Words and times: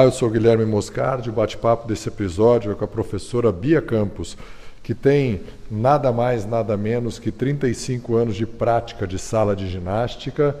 Olá, 0.00 0.06
eu 0.06 0.12
sou 0.12 0.30
Guilherme 0.30 0.64
Moscardi. 0.64 1.28
O 1.28 1.32
bate-papo 1.34 1.86
desse 1.86 2.08
episódio 2.08 2.72
é 2.72 2.74
com 2.74 2.82
a 2.82 2.88
professora 2.88 3.52
Bia 3.52 3.82
Campos, 3.82 4.34
que 4.82 4.94
tem 4.94 5.42
nada 5.70 6.10
mais, 6.10 6.46
nada 6.46 6.74
menos 6.74 7.18
que 7.18 7.30
35 7.30 8.16
anos 8.16 8.34
de 8.34 8.46
prática 8.46 9.06
de 9.06 9.18
sala 9.18 9.54
de 9.54 9.68
ginástica 9.68 10.56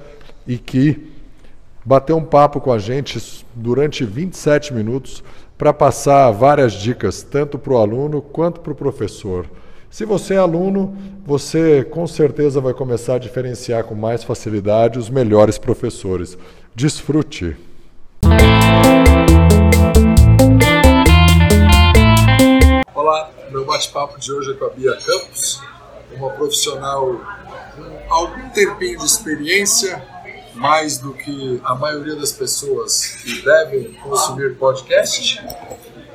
e 0.46 0.58
que 0.58 1.10
bateu 1.82 2.18
um 2.18 2.22
papo 2.22 2.60
com 2.60 2.70
a 2.70 2.78
gente 2.78 3.18
durante 3.54 4.04
27 4.04 4.74
minutos 4.74 5.24
para 5.56 5.72
passar 5.72 6.30
várias 6.32 6.74
dicas, 6.74 7.22
tanto 7.22 7.58
para 7.58 7.72
o 7.72 7.78
aluno 7.78 8.20
quanto 8.20 8.60
para 8.60 8.72
o 8.74 8.76
professor. 8.76 9.46
Se 9.88 10.04
você 10.04 10.34
é 10.34 10.36
aluno, 10.36 10.94
você 11.24 11.82
com 11.82 12.06
certeza 12.06 12.60
vai 12.60 12.74
começar 12.74 13.14
a 13.14 13.18
diferenciar 13.18 13.84
com 13.84 13.94
mais 13.94 14.22
facilidade 14.22 14.98
os 14.98 15.08
melhores 15.08 15.56
professores. 15.56 16.36
Desfrute! 16.74 17.69
Olá, 23.00 23.30
meu 23.50 23.64
bate-papo 23.64 24.20
de 24.20 24.30
hoje 24.30 24.50
é 24.52 24.54
com 24.56 24.66
a 24.66 24.68
Bia 24.68 24.94
Campos, 24.94 25.58
uma 26.12 26.28
profissional 26.32 27.18
com 27.74 28.14
algum 28.14 28.50
tempinho 28.50 28.98
de 28.98 29.06
experiência, 29.06 30.06
mais 30.54 30.98
do 30.98 31.14
que 31.14 31.58
a 31.64 31.74
maioria 31.74 32.14
das 32.14 32.30
pessoas 32.30 33.06
que 33.06 33.40
devem 33.40 33.94
consumir 33.94 34.54
podcast. 34.58 35.42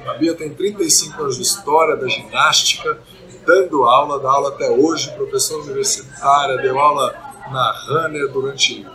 A 0.05 0.13
Bia 0.13 0.35
tem 0.35 0.53
35 0.53 1.23
anos 1.23 1.37
de 1.37 1.41
história 1.41 1.95
da 1.95 2.07
ginástica, 2.07 2.99
dando 3.47 3.83
aula, 3.85 4.19
dá 4.19 4.29
aula 4.29 4.49
até 4.49 4.69
hoje, 4.69 5.09
professora 5.13 5.63
universitária, 5.63 6.57
deu 6.57 6.77
aula 6.77 7.15
na 7.51 7.71
Runner 7.87 8.31
durante 8.31 8.85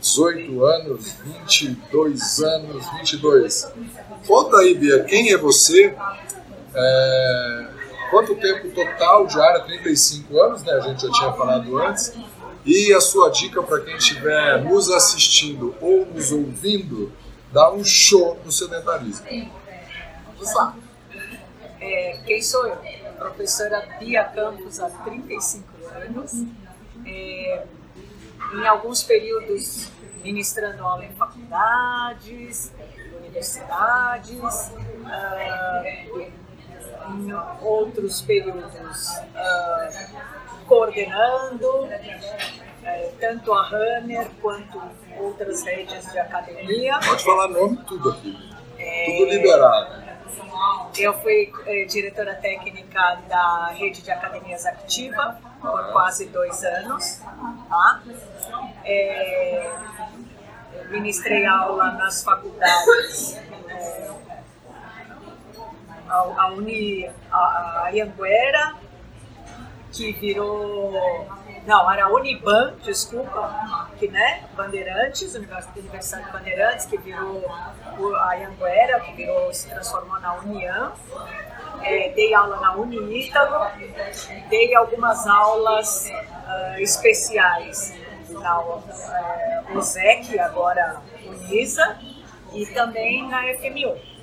18 0.00 0.64
anos, 0.64 1.16
22 1.48 2.38
anos, 2.44 2.86
22. 3.00 3.72
Conta 4.24 4.58
aí, 4.58 4.74
Bia, 4.76 5.02
quem 5.02 5.32
é 5.32 5.36
você? 5.36 5.96
É... 6.74 7.66
Quanto 8.10 8.34
tempo 8.36 8.70
total 8.70 9.26
de 9.26 9.40
área? 9.40 9.60
35 9.60 10.40
anos, 10.40 10.62
né? 10.62 10.72
A 10.72 10.80
gente 10.80 11.02
já 11.02 11.10
tinha 11.10 11.32
falado 11.32 11.78
antes. 11.78 12.12
E 12.64 12.92
a 12.94 13.00
sua 13.00 13.30
dica 13.30 13.62
para 13.62 13.80
quem 13.80 13.96
estiver 13.96 14.62
nos 14.62 14.88
assistindo 14.90 15.74
ou 15.80 16.06
nos 16.06 16.32
ouvindo, 16.32 17.12
dá 17.52 17.70
um 17.72 17.84
show 17.84 18.40
no 18.44 18.50
sedentarismo. 18.50 19.26
Vamos 20.34 20.54
lá. 20.54 20.76
É, 21.80 22.18
quem 22.24 22.40
sou 22.40 22.66
eu? 22.66 22.78
Professora 23.18 23.86
Bia 23.98 24.24
Campos 24.24 24.80
há 24.80 24.88
35 24.88 25.64
anos. 25.94 26.44
É, 27.06 27.66
em 28.54 28.66
alguns 28.66 29.02
períodos 29.02 29.88
ministrando 30.24 30.82
aula 30.82 31.04
em 31.04 31.12
faculdades, 31.12 32.72
universidades, 33.18 34.70
uh, 34.72 36.26
em 37.08 37.32
outros 37.62 38.22
períodos 38.22 39.10
uh, 39.10 40.66
coordenando 40.66 41.84
uh, 41.84 43.16
tanto 43.20 43.52
a 43.52 43.62
Runner 43.68 44.28
quanto 44.40 44.80
outras 45.18 45.62
redes 45.64 46.10
de 46.10 46.18
academia. 46.18 46.98
Pode 47.06 47.24
falar 47.24 47.48
nome 47.48 47.78
tudo 47.86 48.10
aqui, 48.10 48.54
é, 48.78 49.04
tudo 49.06 49.30
liberado. 49.30 50.04
Eu 50.96 51.12
fui 51.20 51.52
eh, 51.66 51.84
diretora 51.86 52.34
técnica 52.36 53.18
da 53.28 53.72
rede 53.76 54.00
de 54.02 54.10
academias 54.10 54.64
Activa 54.64 55.38
por 55.60 55.92
quase 55.92 56.26
dois 56.26 56.62
anos. 56.62 57.20
Tá? 57.68 58.02
É, 58.84 59.72
ministrei 60.90 61.44
aula 61.46 61.92
nas 61.92 62.22
faculdades, 62.22 63.36
é, 63.68 64.10
a, 66.08 66.14
a, 66.14 66.52
Uni, 66.52 67.08
a, 67.30 67.84
a 67.84 67.88
Ianguera, 67.90 68.74
que 69.92 70.12
virou. 70.12 70.92
Não, 71.66 71.90
era 71.90 72.04
a 72.04 72.08
Uniban, 72.08 72.74
desculpa, 72.82 73.88
que 73.98 74.08
né? 74.08 74.44
Bandeirantes, 74.54 75.34
Universidade 75.34 76.24
de 76.26 76.30
Bandeirantes, 76.30 76.84
que 76.84 76.98
virou 76.98 77.42
a 78.20 78.34
Ianguera, 78.34 79.00
que 79.00 79.12
virou, 79.12 79.52
se 79.52 79.70
transformou 79.70 80.20
na 80.20 80.34
União. 80.34 80.92
É, 81.82 82.10
dei 82.10 82.32
aula 82.32 82.60
na 82.60 82.76
Uniítalo, 82.76 83.66
dei 84.48 84.74
algumas 84.74 85.26
aulas 85.26 86.08
uh, 86.08 86.80
especiais 86.80 87.94
na 88.30 88.58
uh, 88.60 90.40
agora 90.40 91.02
Unisa, 91.26 91.98
e 92.54 92.66
também 92.66 93.28
na 93.28 93.42
FMU. 93.54 94.13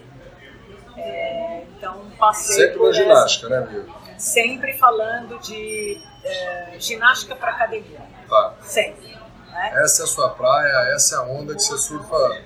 É, 0.98 1.64
então 1.78 2.06
passei 2.18 2.56
Sempre 2.56 2.86
na 2.86 2.92
ginástica, 2.92 3.50
né, 3.50 3.62
Bia? 3.62 3.86
Sempre 4.18 4.78
falando 4.78 5.40
de 5.40 6.02
é, 6.24 6.76
ginástica 6.80 7.36
para 7.36 7.52
academia. 7.52 8.02
Tá. 8.30 8.54
Sempre. 8.62 9.16
Né? 9.52 9.72
Essa 9.84 10.04
é 10.04 10.06
a 10.06 10.08
sua 10.08 10.30
praia, 10.30 10.94
essa 10.94 11.16
é 11.16 11.18
a 11.20 11.24
onda 11.24 11.56
que 11.56 11.62
você 11.62 11.78
surfa 11.78 12.42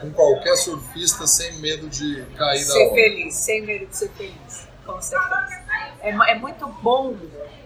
com 0.00 0.12
qualquer 0.12 0.56
surfista 0.56 1.26
sem 1.26 1.60
medo 1.60 1.88
de 1.88 2.24
cair 2.36 2.58
ser 2.58 2.72
da 2.72 2.74
onda. 2.74 2.88
Ser 2.88 2.94
feliz, 2.94 3.36
sem 3.36 3.62
medo 3.62 3.86
de 3.86 3.96
ser 3.96 4.08
feliz, 4.10 4.68
com 4.84 5.00
certeza. 5.00 5.64
É, 6.00 6.10
é 6.10 6.34
muito 6.34 6.66
bom, 6.82 7.16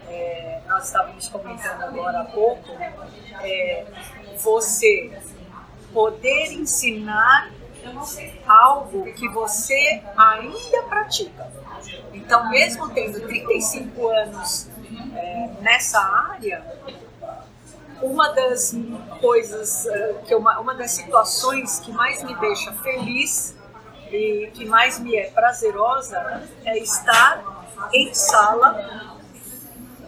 é, 0.09 0.61
nós 0.69 0.87
estávamos 0.87 1.29
comentando 1.29 1.83
agora 1.83 2.21
há 2.21 2.25
pouco, 2.25 2.69
é, 3.43 3.85
você 4.39 5.11
poder 5.93 6.53
ensinar 6.53 7.51
algo 8.47 9.13
que 9.15 9.29
você 9.29 10.03
ainda 10.17 10.83
pratica. 10.89 11.51
Então, 12.13 12.49
mesmo 12.51 12.89
tendo 12.91 13.21
35 13.21 14.09
anos 14.09 14.69
é, 15.15 15.51
nessa 15.61 16.01
área, 16.01 16.65
uma 18.03 18.29
das 18.33 18.75
coisas, 19.21 19.87
é, 19.87 20.15
que 20.27 20.35
uma, 20.35 20.59
uma 20.61 20.75
das 20.75 20.93
situações 20.93 21.81
que 21.81 21.93
mais 21.93 22.23
me 22.23 22.35
deixa 22.37 22.73
feliz 22.73 23.57
e 24.11 24.51
que 24.55 24.65
mais 24.65 24.99
me 24.99 25.17
é 25.17 25.31
prazerosa 25.31 26.49
é 26.65 26.79
estar 26.79 27.67
em 27.93 28.15
sala 28.15 29.18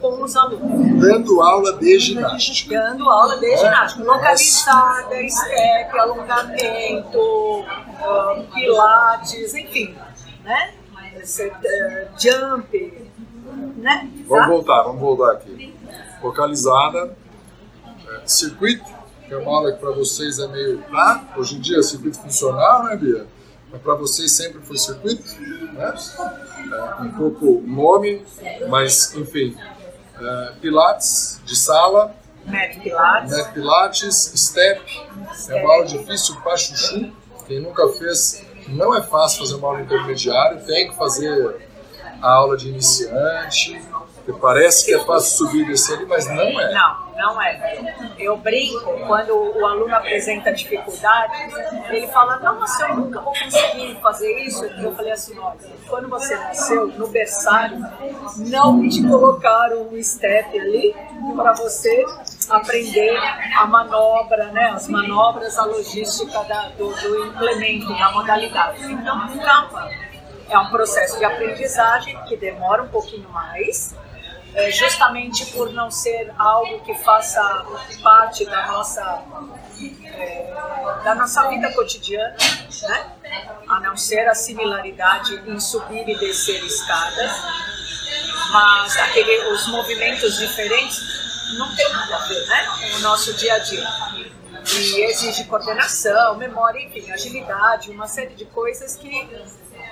com 0.01 0.23
os 0.23 0.35
alunos. 0.35 0.99
Dando 0.99 1.41
aula 1.41 1.73
de 1.77 1.99
ginástica. 1.99 2.75
Dando 2.75 3.09
aula 3.09 3.39
de 3.39 3.55
ginástica. 3.55 4.03
Localizada, 4.03 5.29
step, 5.29 5.99
alongamento, 5.99 7.19
uh, 7.19 8.53
pilates, 8.53 9.53
enfim. 9.53 9.95
Né? 10.43 10.73
Uh, 11.15 12.19
jump. 12.19 13.11
Né? 13.77 14.09
Vamos 14.27 14.47
voltar, 14.47 14.83
vamos 14.83 14.99
voltar 14.99 15.33
aqui. 15.33 15.73
Localizada, 16.21 17.15
é, 18.07 18.27
circuito, 18.27 18.85
que 19.27 19.33
é 19.33 19.37
uma 19.37 19.51
aula 19.51 19.71
que 19.71 19.79
para 19.79 19.91
vocês 19.91 20.39
é 20.39 20.47
meio. 20.47 20.83
Ah, 20.93 21.23
hoje 21.37 21.55
em 21.55 21.59
dia 21.59 21.79
é 21.79 21.83
circuito 21.83 22.19
funcional, 22.19 22.83
né, 22.83 22.95
Bia? 22.95 23.25
Mas 23.71 23.81
para 23.81 23.95
vocês 23.95 24.31
sempre 24.31 24.61
foi 24.61 24.77
circuito, 24.77 25.23
né? 25.73 25.95
É, 26.71 27.03
um 27.03 27.11
pouco 27.11 27.63
nome, 27.65 28.23
mas 28.69 29.15
enfim, 29.15 29.55
Uh, 30.21 30.53
pilates 30.61 31.41
de 31.45 31.55
sala. 31.55 32.13
Met 32.45 32.79
Pilates. 32.79 33.31
Met 33.31 33.53
Pilates, 33.53 34.15
Step. 34.35 34.81
step. 35.33 35.51
É 35.51 35.63
uma 35.63 35.73
aula 35.73 35.85
difícil 35.85 36.35
para 36.41 36.55
chuchu. 36.57 37.11
Quem 37.47 37.59
nunca 37.59 37.87
fez, 37.93 38.45
não 38.67 38.95
é 38.95 39.01
fácil 39.01 39.39
fazer 39.39 39.55
uma 39.55 39.69
aula 39.69 39.81
intermediária. 39.81 40.59
Tem 40.61 40.89
que 40.89 40.95
fazer 40.95 41.67
a 42.21 42.29
aula 42.33 42.55
de 42.55 42.69
iniciante. 42.69 43.81
Porque 44.23 44.39
parece 44.39 44.85
que 44.85 44.93
é 44.93 44.99
fácil 45.03 45.37
subir 45.37 45.63
e 45.63 45.65
descer 45.65 45.97
ali, 45.97 46.05
mas 46.05 46.27
não 46.27 46.59
é. 46.59 46.73
Não, 46.73 46.97
não 47.17 47.41
é. 47.41 48.05
Eu 48.19 48.37
brinco, 48.37 48.99
quando 49.07 49.33
o 49.33 49.65
aluno 49.65 49.95
apresenta 49.95 50.53
dificuldade, 50.53 51.33
ele 51.89 52.07
fala, 52.07 52.37
nossa, 52.37 52.87
eu 52.87 52.97
nunca 52.97 53.19
vou 53.19 53.33
conseguir 53.33 53.97
fazer 54.01 54.31
isso. 54.43 54.63
Eu 54.63 54.93
falei 54.95 55.11
assim, 55.11 55.37
olha, 55.39 55.57
quando 55.87 56.07
você 56.07 56.35
nasceu, 56.35 56.87
no 56.87 57.07
berçário, 57.07 57.79
não 58.37 58.87
te 58.87 59.01
colocaram 59.07 59.87
um 59.91 60.03
step 60.03 60.59
ali 60.59 60.95
para 61.35 61.53
você 61.53 62.05
aprender 62.49 63.17
a 63.57 63.65
manobra, 63.65 64.45
né, 64.51 64.69
as 64.69 64.87
manobras, 64.87 65.57
a 65.57 65.65
logística 65.65 66.43
da, 66.43 66.69
do, 66.77 66.93
do 66.93 67.25
implemento, 67.25 67.87
da 67.97 68.11
modalidade. 68.11 68.83
Então, 68.83 69.37
calma. 69.39 69.89
É 70.49 70.59
um 70.59 70.69
processo 70.69 71.17
de 71.17 71.23
aprendizagem 71.23 72.21
que 72.27 72.35
demora 72.35 72.83
um 72.83 72.89
pouquinho 72.89 73.29
mais, 73.29 73.95
é, 74.53 74.71
justamente 74.71 75.45
por 75.47 75.71
não 75.71 75.89
ser 75.89 76.33
algo 76.37 76.81
que 76.81 76.93
faça 76.95 77.65
parte 78.03 78.45
da 78.45 78.67
nossa, 78.67 79.23
é, 80.03 80.53
da 81.03 81.15
nossa 81.15 81.47
vida 81.49 81.71
cotidiana, 81.73 82.35
né? 82.83 83.11
a 83.67 83.79
não 83.79 83.95
ser 83.95 84.27
a 84.27 84.35
similaridade 84.35 85.35
em 85.47 85.59
subir 85.59 86.07
e 86.07 86.17
descer 86.19 86.63
escadas, 86.65 87.31
mas 88.51 88.97
aquele, 88.97 89.53
os 89.53 89.67
movimentos 89.67 90.37
diferentes 90.37 91.21
não 91.57 91.73
tem 91.75 91.89
nada 91.91 92.15
a 92.15 92.27
ver 92.27 92.45
né? 92.47 92.67
com 92.79 92.97
o 92.97 92.99
nosso 92.99 93.33
dia 93.33 93.53
a 93.53 93.59
dia. 93.59 93.87
e 94.73 95.01
exige 95.05 95.45
coordenação, 95.45 96.35
memória, 96.37 96.79
enfim, 96.79 97.09
agilidade, 97.09 97.89
uma 97.89 98.07
série 98.07 98.35
de 98.35 98.45
coisas 98.45 98.95
que 98.95 99.29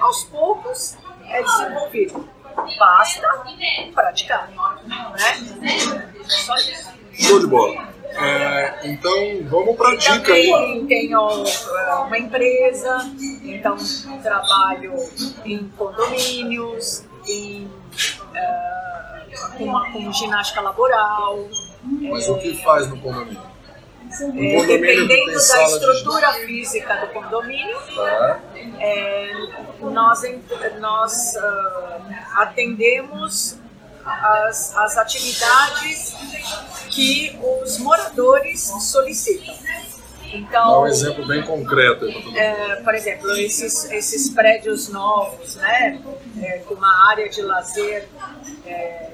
aos 0.02 0.26
poucos 0.26 0.98
é 1.30 1.42
desenvolvido. 1.42 2.30
Basta 2.56 3.44
praticar, 3.94 4.50
né? 4.52 5.78
Só 6.28 6.56
isso. 6.56 6.90
Show 7.14 7.40
de 7.40 7.48
bola. 7.48 7.90
É, 8.12 8.80
então 8.84 9.44
vamos 9.44 9.76
para 9.78 9.92
a 9.92 9.96
dica 9.96 10.34
aí. 10.34 10.86
Tenho 10.88 11.46
é, 11.46 11.96
uma 11.96 12.18
empresa, 12.18 12.98
então 13.44 13.78
trabalho 14.22 14.94
em 15.46 15.70
condomínios, 15.78 17.04
em, 17.28 17.66
uh, 17.66 19.58
com, 19.58 19.92
com 19.94 20.12
ginástica 20.12 20.62
laboral. 20.62 21.48
Mas 21.84 22.28
o 22.28 22.38
que 22.38 22.62
faz 22.64 22.88
no 22.90 23.00
condomínio? 23.00 23.59
É, 24.12 24.66
dependendo 24.66 25.34
da 25.34 25.64
estrutura 25.66 26.32
de... 26.32 26.46
física 26.46 26.96
do 26.96 27.08
condomínio, 27.14 27.78
tá. 27.96 28.40
é, 28.80 29.32
nós, 29.82 30.22
nós 30.80 31.36
uh, 31.36 32.42
atendemos 32.42 33.58
as, 34.04 34.76
as 34.76 34.98
atividades 34.98 36.16
que 36.90 37.40
os 37.64 37.78
moradores 37.78 38.62
solicitam. 38.82 39.56
Então, 40.32 40.72
Dá 40.72 40.80
um 40.82 40.88
exemplo 40.88 41.26
bem 41.26 41.42
concreto. 41.44 42.06
É, 42.36 42.76
por 42.78 42.94
exemplo, 42.94 43.32
esses, 43.32 43.86
esses 43.92 44.30
prédios 44.30 44.90
novos, 44.90 45.56
né, 45.56 46.02
é, 46.42 46.60
com 46.60 46.76
uma 46.76 47.10
área 47.10 47.28
de 47.30 47.42
lazer 47.42 48.08
é, 48.66 49.10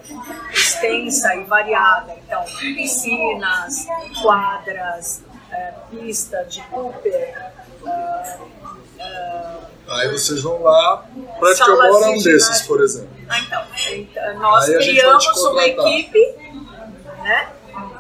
extensa 0.51 1.35
e 1.35 1.43
variada. 1.45 2.13
Então, 2.25 2.43
piscinas, 2.59 3.87
quadras, 4.21 5.23
é, 5.51 5.73
pista 5.89 6.43
de 6.45 6.61
Cooper. 6.63 7.51
Uh, 7.81 7.87
uh, 7.87 9.75
Aí 9.87 10.11
vocês 10.11 10.41
vão 10.41 10.63
lá, 10.63 11.05
agora 11.37 12.09
um 12.09 12.17
desses, 12.17 12.61
por 12.63 12.81
exemplo. 12.81 13.09
Ah, 13.29 13.39
então, 13.39 13.63
então 13.87 14.39
nós 14.39 14.65
criamos 14.65 15.43
uma 15.43 15.65
equipe 15.65 16.19
né, 17.21 17.49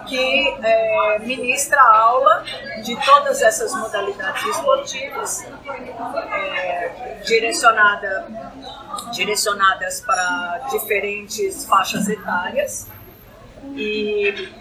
que 0.07 0.57
é, 0.63 1.19
ministra 1.19 1.81
aula 1.81 2.43
de 2.83 2.95
todas 3.05 3.41
essas 3.41 3.73
modalidades 3.73 4.43
esportivas, 4.45 5.45
é, 6.31 7.21
direcionada, 7.25 8.27
direcionadas 9.11 10.01
para 10.01 10.67
diferentes 10.71 11.65
faixas 11.65 12.07
etárias. 12.07 12.87
E, 13.75 14.51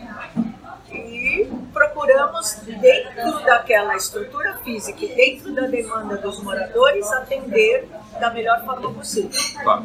e 0.91 1.51
procuramos, 1.73 2.55
dentro 2.65 3.45
daquela 3.45 3.97
estrutura 3.97 4.59
física 4.65 5.05
e 5.05 5.15
dentro 5.15 5.55
da 5.55 5.67
demanda 5.67 6.17
dos 6.17 6.43
moradores, 6.43 7.11
atender 7.13 7.89
da 8.19 8.31
melhor 8.31 8.65
forma 8.65 8.93
possível. 8.93 9.31
Tá. 9.65 9.83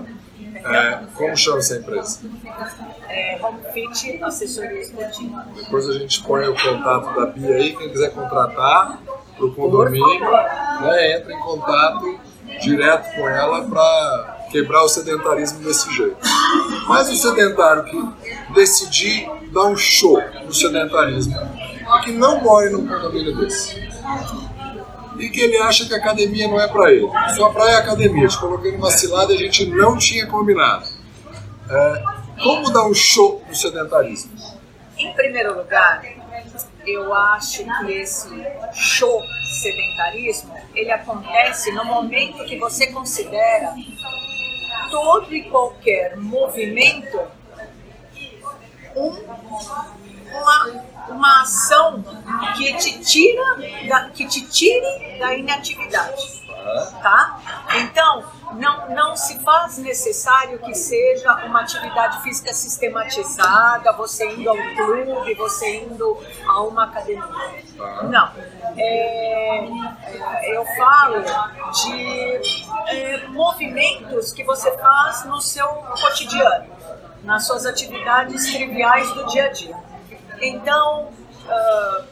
É, 0.66 1.00
como 1.16 1.36
chama 1.38 1.60
essa 1.60 1.78
empresa? 1.78 2.20
É, 3.08 3.40
Home 3.42 3.60
Fit 3.74 4.22
Assessoria 4.24 4.82
Esportiva. 4.82 5.46
Depois 5.56 5.90
a 5.90 5.94
gente 5.94 6.24
põe 6.24 6.48
o 6.48 6.54
contato 6.54 7.16
da 7.16 7.26
Bia 7.28 7.56
aí, 7.56 7.76
quem 7.76 7.90
quiser 7.90 8.12
contratar 8.12 9.00
para 9.36 9.46
o 9.46 9.54
condomínio, 9.56 10.32
né, 10.82 11.18
entra 11.18 11.34
em 11.34 11.40
contato 11.40 12.20
direto 12.62 13.16
com 13.16 13.28
ela 13.28 13.64
para 13.64 14.48
quebrar 14.52 14.84
o 14.84 14.90
sedentarismo 14.90 15.64
desse 15.64 15.90
jeito. 15.96 16.18
Mas 16.88 17.10
o 17.10 17.16
sedentário 17.16 17.86
que 17.86 18.54
decidir 18.54 19.30
dar 19.54 19.66
um 19.66 19.78
show 19.78 20.22
no 20.46 20.54
sedentarismo 20.54 21.36
e 21.36 22.02
que 22.02 22.12
não 22.12 22.42
more 22.42 22.70
num 22.70 22.88
condomínio 22.88 23.36
desse 23.38 23.76
e 25.20 25.30
que 25.30 25.42
ele 25.42 25.58
acha 25.58 25.86
que 25.86 25.94
a 25.94 25.98
academia 25.98 26.48
não 26.48 26.60
é 26.60 26.68
para 26.68 26.92
ele. 26.92 27.08
Sua 27.36 27.52
praia 27.52 27.76
é 27.76 27.78
academia. 27.78 28.28
Te 28.28 28.40
coloquei 28.40 28.72
numa 28.72 28.90
cilada 28.90 29.34
e 29.34 29.36
a 29.36 29.40
gente 29.40 29.66
não 29.68 29.98
tinha 29.98 30.26
combinado. 30.26 30.86
É, 31.70 32.04
como 32.42 32.72
dar 32.72 32.86
um 32.88 32.94
show 32.94 33.44
no 33.48 33.54
sedentarismo? 33.54 34.32
Em 34.98 35.14
primeiro 35.14 35.58
lugar, 35.58 36.04
eu 36.86 37.14
acho 37.14 37.64
que 37.64 37.92
esse 37.92 38.30
show 38.74 39.22
sedentarismo 39.62 40.56
ele 40.74 40.92
acontece 40.92 41.72
no 41.72 41.84
momento 41.84 42.44
que 42.46 42.58
você 42.58 42.88
considera 42.88 43.74
todo 44.90 45.34
e 45.34 45.44
qualquer 45.50 46.18
movimento 46.18 47.20
um, 48.96 49.10
uma 50.32 50.84
uma 51.10 51.42
ação 51.42 52.04
que 52.56 52.74
te 52.78 53.00
tira 53.00 53.44
da, 53.88 54.10
que 54.10 54.28
te 54.28 54.42
tire 54.48 55.20
da 55.20 55.34
inatividade. 55.36 56.40
Tá? 57.02 57.40
Então, 57.76 58.24
não, 58.54 58.90
não 58.90 59.16
se 59.16 59.40
faz 59.40 59.78
necessário 59.78 60.60
que 60.60 60.74
seja 60.74 61.34
uma 61.46 61.62
atividade 61.62 62.22
física 62.22 62.54
sistematizada, 62.54 63.92
você 63.94 64.30
indo 64.32 64.50
ao 64.50 64.58
clube, 64.76 65.34
você 65.36 65.84
indo 65.84 66.18
a 66.48 66.62
uma 66.62 66.86
academia. 66.86 67.24
Não. 68.04 68.32
É, 68.78 69.66
é, 70.06 70.58
eu 70.58 70.66
falo 70.78 71.24
de 71.72 72.42
é, 72.88 73.28
movimentos 73.28 74.32
que 74.32 74.44
você 74.44 74.76
faz 74.78 75.26
no 75.26 75.42
seu 75.42 75.68
cotidiano, 75.68 76.68
nas 77.24 77.46
suas 77.46 77.66
atividades 77.66 78.52
triviais 78.52 79.12
do 79.14 79.26
dia 79.28 79.46
a 79.46 79.52
dia. 79.52 79.89
Então, 80.42 81.12
uh, 81.46 82.04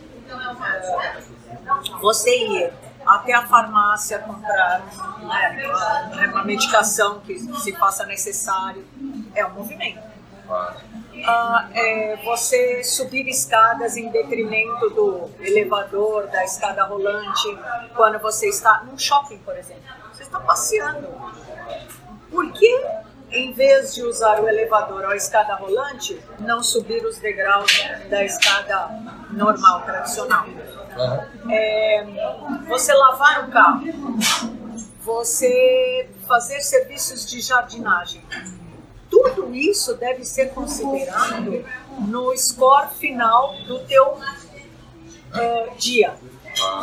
você 2.01 2.29
ir 2.29 2.73
até 3.05 3.33
a 3.33 3.47
farmácia 3.47 4.19
comprar 4.19 4.81
né, 5.19 6.27
uma 6.31 6.43
medicação 6.43 7.21
que 7.21 7.39
se 7.39 7.73
faça 7.73 8.05
necessário 8.05 8.85
é 9.33 9.45
um 9.45 9.51
movimento. 9.51 10.05
Uh, 10.49 11.73
é 11.73 12.19
você 12.23 12.83
subir 12.83 13.27
escadas 13.27 13.97
em 13.97 14.09
detrimento 14.09 14.89
do 14.91 15.29
elevador, 15.39 16.27
da 16.27 16.43
escada 16.43 16.83
rolante, 16.83 17.57
quando 17.95 18.19
você 18.19 18.49
está 18.49 18.83
num 18.83 18.97
shopping, 18.97 19.39
por 19.39 19.57
exemplo. 19.57 19.83
Você 20.13 20.23
está 20.23 20.39
passeando. 20.39 21.07
Por 22.29 22.51
que 22.51 22.85
em 23.31 23.51
vez 23.51 23.93
de 23.93 24.03
usar 24.03 24.41
o 24.41 24.47
elevador 24.47 25.03
ou 25.03 25.11
a 25.11 25.15
escada 25.15 25.55
rolante, 25.55 26.19
não 26.39 26.63
subir 26.63 27.05
os 27.05 27.17
degraus 27.17 27.71
da 28.09 28.23
escada 28.23 28.89
normal, 29.31 29.81
tradicional. 29.81 30.45
Uhum. 30.47 31.51
É, 31.51 32.05
você 32.67 32.93
lavar 32.93 33.47
o 33.47 33.51
carro, 33.51 33.83
você 35.03 36.09
fazer 36.27 36.61
serviços 36.61 37.25
de 37.29 37.41
jardinagem. 37.41 38.23
Tudo 39.09 39.53
isso 39.53 39.95
deve 39.95 40.25
ser 40.25 40.53
considerado 40.53 41.65
no 42.07 42.35
score 42.37 42.89
final 42.97 43.55
do 43.67 43.79
teu 43.79 44.19
é, 45.33 45.69
dia. 45.77 46.15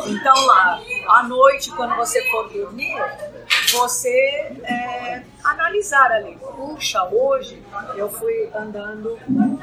Então 0.06 0.46
lá, 0.46 0.80
à 1.08 1.22
noite, 1.24 1.70
quando 1.72 1.96
você 1.96 2.22
for 2.30 2.48
dormir, 2.48 2.96
você 3.74 4.52
é, 4.64 5.22
analisar 5.42 6.10
ali. 6.10 6.38
Puxa, 6.56 7.04
hoje 7.04 7.62
eu 7.96 8.08
fui 8.10 8.50
andando 8.54 9.18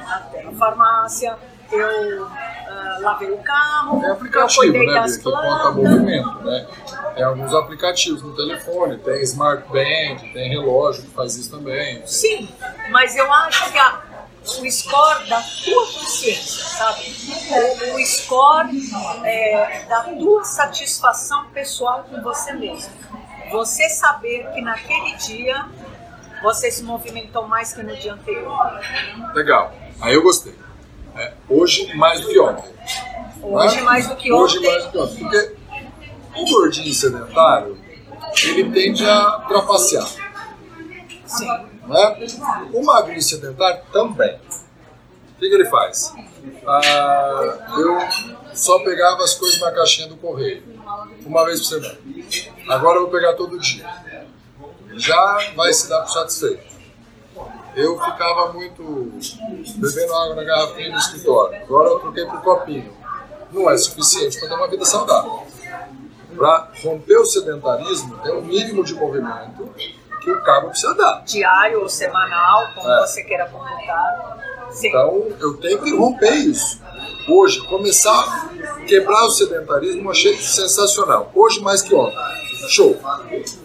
até 0.07 0.45
a 0.45 0.51
farmácia, 0.51 1.37
eu 1.71 2.25
uh, 2.25 3.01
lavei 3.01 3.31
o 3.31 3.37
carro, 3.37 4.03
é 4.03 4.11
aplicativo, 4.11 4.65
eu 4.65 4.71
cuidei 4.71 4.87
né, 4.87 4.93
das 4.93 5.17
plantas. 5.17 5.49
Que 5.49 5.57
conta 5.57 5.71
movimento, 5.71 6.43
né? 6.43 6.67
Tem 7.15 7.23
alguns 7.23 7.53
aplicativos 7.53 8.21
no 8.21 8.35
telefone, 8.35 8.97
tem 8.97 9.21
Smart 9.23 9.67
Band, 9.69 10.33
tem 10.33 10.49
relógio 10.49 11.03
que 11.03 11.09
faz 11.11 11.35
isso 11.35 11.51
também. 11.51 12.01
Sim, 12.05 12.49
mas 12.89 13.15
eu 13.15 13.31
acho 13.31 13.71
que 13.71 13.77
a, 13.77 14.01
o 14.43 14.71
score 14.71 15.29
da 15.29 15.41
tua 15.41 15.85
consciência, 15.85 16.63
sabe? 16.63 17.01
O, 17.49 17.95
o 17.95 18.05
score 18.05 18.69
é, 19.23 19.85
da 19.87 20.03
tua 20.03 20.43
satisfação 20.43 21.47
pessoal 21.51 22.05
com 22.09 22.21
você 22.21 22.53
mesmo. 22.53 22.91
Você 23.51 23.89
saber 23.89 24.49
que 24.53 24.61
naquele 24.61 25.15
dia 25.17 25.67
você 26.41 26.71
se 26.71 26.83
movimentou 26.83 27.47
mais 27.47 27.73
que 27.73 27.83
no 27.83 27.95
dia 27.95 28.13
anterior. 28.13 28.79
Legal. 29.33 29.73
Aí 30.01 30.13
eu 30.13 30.23
gostei. 30.23 30.55
É, 31.15 31.33
hoje 31.49 31.93
mais 31.95 32.21
do 32.21 32.27
que 32.27 32.39
ontem. 32.39 32.71
Hoje 33.41 33.75
né? 33.77 33.81
mais 33.83 34.07
do 34.07 34.15
que 34.15 34.31
ontem. 34.31 34.43
Hoje 34.43 34.59
mais 34.61 34.85
do 34.85 34.91
que 34.91 34.97
ontem. 34.97 35.19
Porque 35.19 35.55
o 36.35 36.45
gordinho 36.45 36.93
sedentário, 36.93 37.77
ele 38.43 38.71
tende 38.71 39.07
a 39.07 39.43
trapacear. 39.47 40.07
Sim. 41.25 41.47
Né? 41.87 42.27
O 42.73 42.83
magrinho 42.85 43.21
sedentário 43.21 43.81
também. 43.91 44.35
O 44.35 45.39
que, 45.39 45.49
que 45.49 45.55
ele 45.55 45.65
faz? 45.65 46.13
Ah, 46.65 47.69
eu 47.77 47.99
só 48.53 48.79
pegava 48.79 49.23
as 49.23 49.33
coisas 49.35 49.59
na 49.59 49.71
caixinha 49.71 50.07
do 50.07 50.15
correio, 50.17 50.63
uma 51.31 51.45
vez 51.45 51.59
por 51.61 51.65
semana. 51.65 51.97
Agora 52.69 52.97
eu 52.97 53.03
vou 53.03 53.11
pegar 53.11 53.33
todo 53.33 53.57
dia. 53.57 53.85
Já 54.97 55.39
vai 55.55 55.71
se 55.73 55.89
dar 55.89 56.01
por 56.01 56.11
satisfeito. 56.11 56.71
Eu 57.73 57.97
ficava 57.99 58.51
muito 58.51 58.83
bebendo 59.77 60.13
água 60.13 60.35
na 60.35 60.43
garrafinha 60.43 60.91
do 60.91 60.97
escritório. 60.97 61.63
Agora 61.63 61.89
eu 61.89 61.99
troquei 61.99 62.25
por 62.25 62.41
copinho. 62.41 62.93
não 63.51 63.69
é 63.69 63.77
suficiente 63.77 64.39
para 64.39 64.49
ter 64.49 64.55
uma 64.55 64.67
vida 64.67 64.83
saudável. 64.83 65.47
Para 66.35 66.69
romper 66.83 67.17
o 67.17 67.25
sedentarismo, 67.25 68.17
tem 68.19 68.33
um 68.33 68.41
mínimo 68.41 68.83
de 68.83 68.93
movimento 68.93 69.73
que 70.21 70.31
o 70.31 70.43
cabo 70.43 70.69
precisa 70.69 70.93
dar. 70.93 71.23
Diário 71.23 71.81
ou 71.81 71.89
semanal, 71.89 72.73
como 72.75 72.89
é. 72.89 72.99
você 73.01 73.23
queira 73.23 73.47
computar. 73.47 74.67
Sim. 74.71 74.89
Então, 74.89 75.27
eu 75.39 75.57
tenho 75.57 75.81
que 75.81 75.95
romper 75.95 76.33
isso. 76.33 76.81
Hoje, 77.27 77.61
começar 77.67 78.11
a 78.11 78.81
quebrar 78.85 79.25
o 79.25 79.31
sedentarismo, 79.31 80.03
eu 80.03 80.11
achei 80.11 80.35
sensacional. 80.37 81.31
Hoje 81.33 81.61
mais 81.61 81.81
que 81.81 81.93
ontem. 81.93 82.17
Show. 82.69 82.97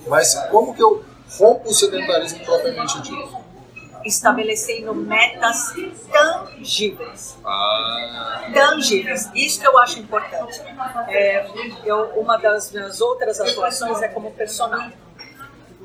Mas 0.09 0.35
como 0.51 0.75
que 0.75 0.83
eu 0.83 1.05
rompo 1.39 1.71
o 1.71 1.75
sedentarismo 1.75 2.45
propriamente 2.45 3.01
dito? 3.03 3.47
estabelecendo 4.07 4.95
metas 4.95 5.75
tangíveis. 6.13 7.37
Ah. 7.45 8.51
Tangíveis. 8.55 9.29
Isso 9.35 9.61
que 9.61 9.67
eu 9.67 9.77
acho 9.79 9.99
importante. 9.99 10.61
É, 11.09 11.47
eu, 11.85 12.11
uma 12.17 12.37
das 12.37 12.71
minhas 12.71 13.01
outras 13.01 13.41
atuações 13.41 14.01
é 14.03 14.09
como 14.09 14.31
personal. 14.33 14.89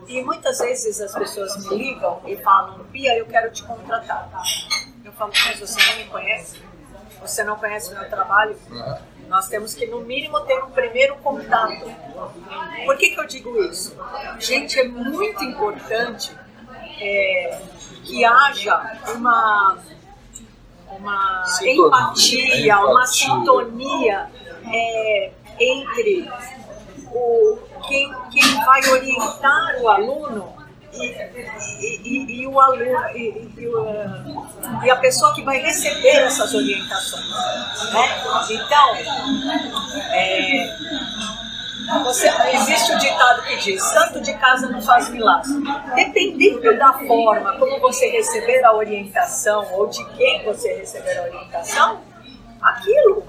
E 0.08 0.22
muitas 0.24 0.60
vezes 0.60 1.00
as 1.01 1.13
pessoas 1.13 1.65
me 1.65 1.77
ligam 1.77 2.22
e 2.25 2.36
falam, 2.38 2.86
Pia, 2.91 3.17
eu 3.17 3.25
quero 3.25 3.51
te 3.51 3.63
contratar. 3.63 4.29
Eu 5.03 5.12
falo, 5.13 5.31
mas 5.46 5.60
você 5.60 5.79
não 5.89 5.98
me 5.98 6.05
conhece? 6.05 6.58
Você 7.22 7.44
não 7.44 7.56
conhece 7.56 7.92
o 7.94 7.98
meu 7.98 8.10
trabalho? 8.10 8.58
Uhum. 8.70 8.96
Nós 9.28 9.48
temos 9.48 9.74
que, 9.74 9.86
no 9.86 10.01
mínimo, 10.01 10.40
ter 10.42 10.62
um 10.62 10.72
primeiro 10.72 11.16
contato. 11.18 11.86
Por 12.86 12.98
que, 12.98 13.12
que 13.12 13.20
eu 13.20 13.25
digo 13.25 13.63
isso? 13.63 13.96
Gente, 14.40 14.80
é 14.80 14.88
muito 14.88 15.44
importante 15.44 16.36
é, 17.00 17.62
que 18.04 18.25
haja 18.25 19.00
uma, 19.16 19.78
uma 20.88 21.46
sintonia, 21.46 21.88
empatia, 21.88 22.46
empatia, 22.46 22.80
uma 22.80 23.06
sintonia 23.06 24.32
é, 24.66 25.32
entre 25.60 26.30
o, 27.13 27.58
quem, 27.88 28.13
quem 28.32 28.66
vai 28.66 28.90
orientar 28.90 29.82
o 29.82 29.88
aluno 29.88 30.61
e, 30.94 32.02
e, 32.04 32.42
e, 32.42 32.48
o 32.48 32.60
aluno 32.60 33.08
e, 33.16 33.50
e, 34.84 34.90
a 34.90 34.96
pessoa 34.98 35.34
que 35.34 35.42
vai 35.44 35.60
receber 35.60 36.18
essas 36.24 36.54
orientações. 36.54 37.30
Né? 37.94 38.24
Então, 38.52 38.96
é, 40.12 40.76
você, 42.04 42.30
existe 42.54 42.94
o 42.94 42.98
ditado 42.98 43.44
que 43.44 43.58
diz: 43.58 43.84
santo 43.84 44.22
de 44.22 44.34
casa 44.36 44.68
não 44.70 44.82
faz 44.82 45.10
milagre. 45.10 45.52
Dependendo 45.96 46.78
da 46.78 46.94
forma 46.94 47.58
como 47.58 47.80
você 47.80 48.08
receber 48.10 48.64
a 48.64 48.74
orientação 48.74 49.68
ou 49.74 49.88
de 49.88 50.04
quem 50.16 50.44
você 50.44 50.74
receber 50.74 51.18
a 51.18 51.24
orientação, 51.24 52.02
aquilo 52.62 53.24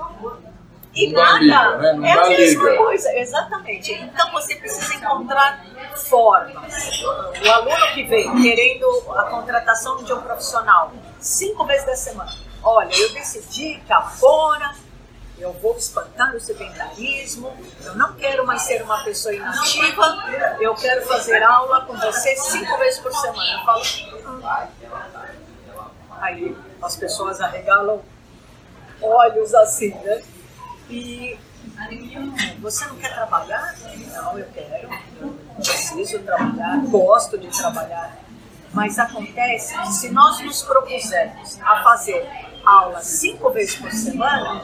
e 0.94 1.10
não 1.10 1.22
nada 1.22 1.40
liga, 1.40 1.94
né? 1.94 2.08
é 2.08 2.12
a 2.12 2.28
mesma 2.28 2.64
liga. 2.70 2.76
coisa, 2.76 3.18
exatamente. 3.18 3.92
Então 3.92 4.30
você 4.32 4.56
precisa 4.56 4.94
encontrar 4.94 5.64
formas. 5.96 7.02
O 7.02 7.50
aluno 7.50 7.94
que 7.94 8.04
vem 8.04 8.42
querendo 8.42 8.86
a 9.16 9.24
contratação 9.24 10.02
de 10.04 10.12
um 10.12 10.20
profissional 10.20 10.92
cinco 11.18 11.64
vezes 11.64 11.86
da 11.86 11.96
semana. 11.96 12.32
Olha, 12.62 12.94
eu 12.94 13.12
decidi 13.14 13.80
que 13.86 13.92
agora 13.92 14.74
eu 15.38 15.52
vou 15.54 15.76
espantar 15.76 16.36
o 16.36 16.40
sedentarismo, 16.40 17.52
eu 17.84 17.96
não 17.96 18.12
quero 18.14 18.46
mais 18.46 18.62
ser 18.62 18.82
uma 18.82 19.02
pessoa 19.02 19.34
inativa, 19.34 20.24
eu 20.60 20.72
quero 20.74 21.04
fazer 21.06 21.42
aula 21.42 21.84
com 21.84 21.96
você 21.96 22.36
cinco 22.36 22.78
vezes 22.78 23.00
por 23.00 23.12
semana. 23.12 23.58
Eu 23.58 23.64
falo, 23.64 23.82
hum. 24.28 24.40
aí 26.20 26.56
as 26.80 26.96
pessoas 26.96 27.40
arregalam 27.40 28.02
olhos 29.00 29.52
assim, 29.54 29.92
né? 30.04 30.22
E 30.92 31.38
você 32.60 32.84
não 32.84 32.96
quer 32.96 33.14
trabalhar? 33.14 33.74
Não, 34.12 34.38
eu 34.38 34.46
quero, 34.52 34.92
eu 35.20 35.34
preciso 35.56 36.18
trabalhar, 36.18 36.82
gosto 36.86 37.38
de 37.38 37.48
trabalhar. 37.48 38.18
Mas 38.74 38.98
acontece 38.98 39.74
que 39.78 39.92
se 39.92 40.10
nós 40.10 40.40
nos 40.40 40.62
propusermos 40.62 41.58
a 41.62 41.82
fazer 41.82 42.28
aula 42.64 43.00
cinco 43.02 43.50
vezes 43.50 43.76
por 43.76 43.90
semana, 43.90 44.62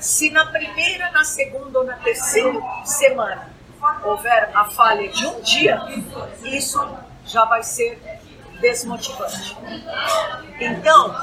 se 0.00 0.28
na 0.30 0.46
primeira, 0.46 1.12
na 1.12 1.22
segunda 1.22 1.78
ou 1.78 1.84
na 1.84 1.94
terceira 1.98 2.60
semana 2.84 3.48
houver 4.02 4.50
a 4.52 4.64
falha 4.64 5.08
de 5.08 5.24
um 5.24 5.40
dia, 5.40 5.80
isso 6.42 6.84
já 7.24 7.44
vai 7.44 7.62
ser 7.62 8.00
desmotivante. 8.60 9.56
Então, 10.58 11.14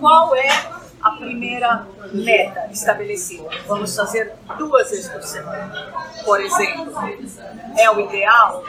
qual 0.00 0.34
é 0.34 0.79
a 1.02 1.10
primeira 1.12 1.86
meta 2.12 2.68
estabelecida? 2.70 3.48
Vamos 3.66 3.94
fazer 3.96 4.32
duas 4.58 4.90
vezes 4.90 5.08
por 5.08 5.22
semana. 5.22 5.92
Por 6.24 6.40
exemplo, 6.40 6.92
é 7.78 7.90
o 7.90 8.00
ideal? 8.00 8.64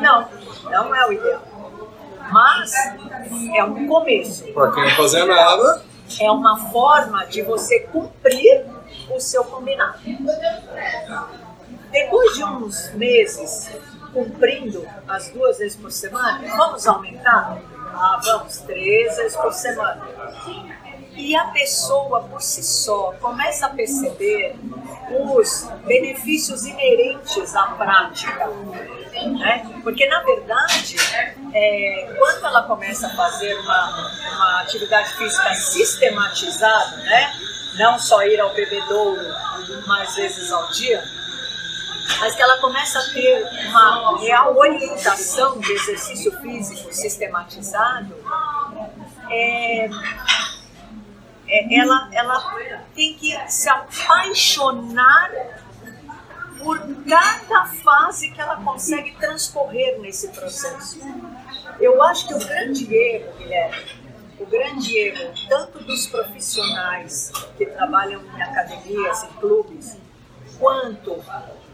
Não, 0.00 0.28
não 0.64 0.94
é 0.94 1.06
o 1.06 1.12
ideal. 1.12 1.42
Mas 2.30 2.72
é 3.56 3.64
um 3.64 3.86
começo. 3.86 4.52
Para 4.52 4.72
quem 4.72 4.84
não 4.84 4.90
fazer 4.96 5.24
nada, 5.24 5.82
é 6.20 6.30
uma 6.30 6.70
forma 6.70 7.24
de 7.26 7.42
você 7.42 7.80
cumprir 7.80 8.66
o 9.10 9.20
seu 9.20 9.44
combinado. 9.44 9.98
Depois 11.90 12.34
de 12.34 12.44
uns 12.44 12.92
meses 12.94 13.70
cumprindo 14.12 14.86
as 15.06 15.28
duas 15.30 15.58
vezes 15.58 15.76
por 15.76 15.90
semana, 15.90 16.40
vamos 16.56 16.86
aumentar? 16.86 17.58
Ah, 17.94 18.20
vamos, 18.22 18.58
três 18.58 19.16
vezes 19.16 19.36
por 19.36 19.52
semana. 19.52 20.06
E 21.18 21.36
a 21.36 21.46
pessoa 21.46 22.22
por 22.22 22.40
si 22.40 22.62
só 22.62 23.12
começa 23.20 23.66
a 23.66 23.70
perceber 23.70 24.54
os 25.10 25.68
benefícios 25.84 26.64
inerentes 26.64 27.56
à 27.56 27.64
prática. 27.72 28.46
Né? 28.46 29.80
Porque, 29.82 30.06
na 30.06 30.22
verdade, 30.22 30.96
é, 31.52 32.14
quando 32.16 32.46
ela 32.46 32.62
começa 32.62 33.08
a 33.08 33.16
fazer 33.16 33.52
uma, 33.58 34.12
uma 34.32 34.60
atividade 34.60 35.12
física 35.14 35.54
sistematizada, 35.56 36.96
né? 36.98 37.32
não 37.78 37.98
só 37.98 38.22
ir 38.22 38.38
ao 38.40 38.54
bebedouro 38.54 39.20
mais 39.88 40.14
vezes 40.14 40.52
ao 40.52 40.70
dia, 40.70 41.02
mas 42.20 42.34
que 42.36 42.42
ela 42.42 42.58
começa 42.58 42.98
a 42.98 43.12
ter 43.12 43.44
uma 43.68 44.18
real 44.18 44.56
orientação 44.56 45.58
de 45.58 45.72
exercício 45.72 46.32
físico 46.40 46.92
sistematizado, 46.92 48.14
é, 49.30 49.90
é, 51.48 51.80
ela, 51.80 52.10
ela 52.12 52.84
tem 52.94 53.14
que 53.14 53.36
se 53.48 53.68
apaixonar 53.68 55.30
por 56.58 56.78
cada 57.08 57.66
fase 57.66 58.30
que 58.30 58.40
ela 58.40 58.56
consegue 58.56 59.14
transcorrer 59.16 59.98
nesse 60.00 60.28
processo. 60.28 61.00
Eu 61.80 62.02
acho 62.02 62.28
que 62.28 62.34
o 62.34 62.38
grande 62.38 62.92
erro, 62.94 63.32
Guilherme, 63.38 63.84
o 64.38 64.46
grande 64.46 64.96
erro, 64.96 65.32
tanto 65.48 65.82
dos 65.84 66.06
profissionais 66.06 67.32
que 67.56 67.66
trabalham 67.66 68.22
em 68.22 68.42
academias 68.42 69.22
e 69.22 69.26
clubes, 69.40 69.96
quanto 70.58 71.22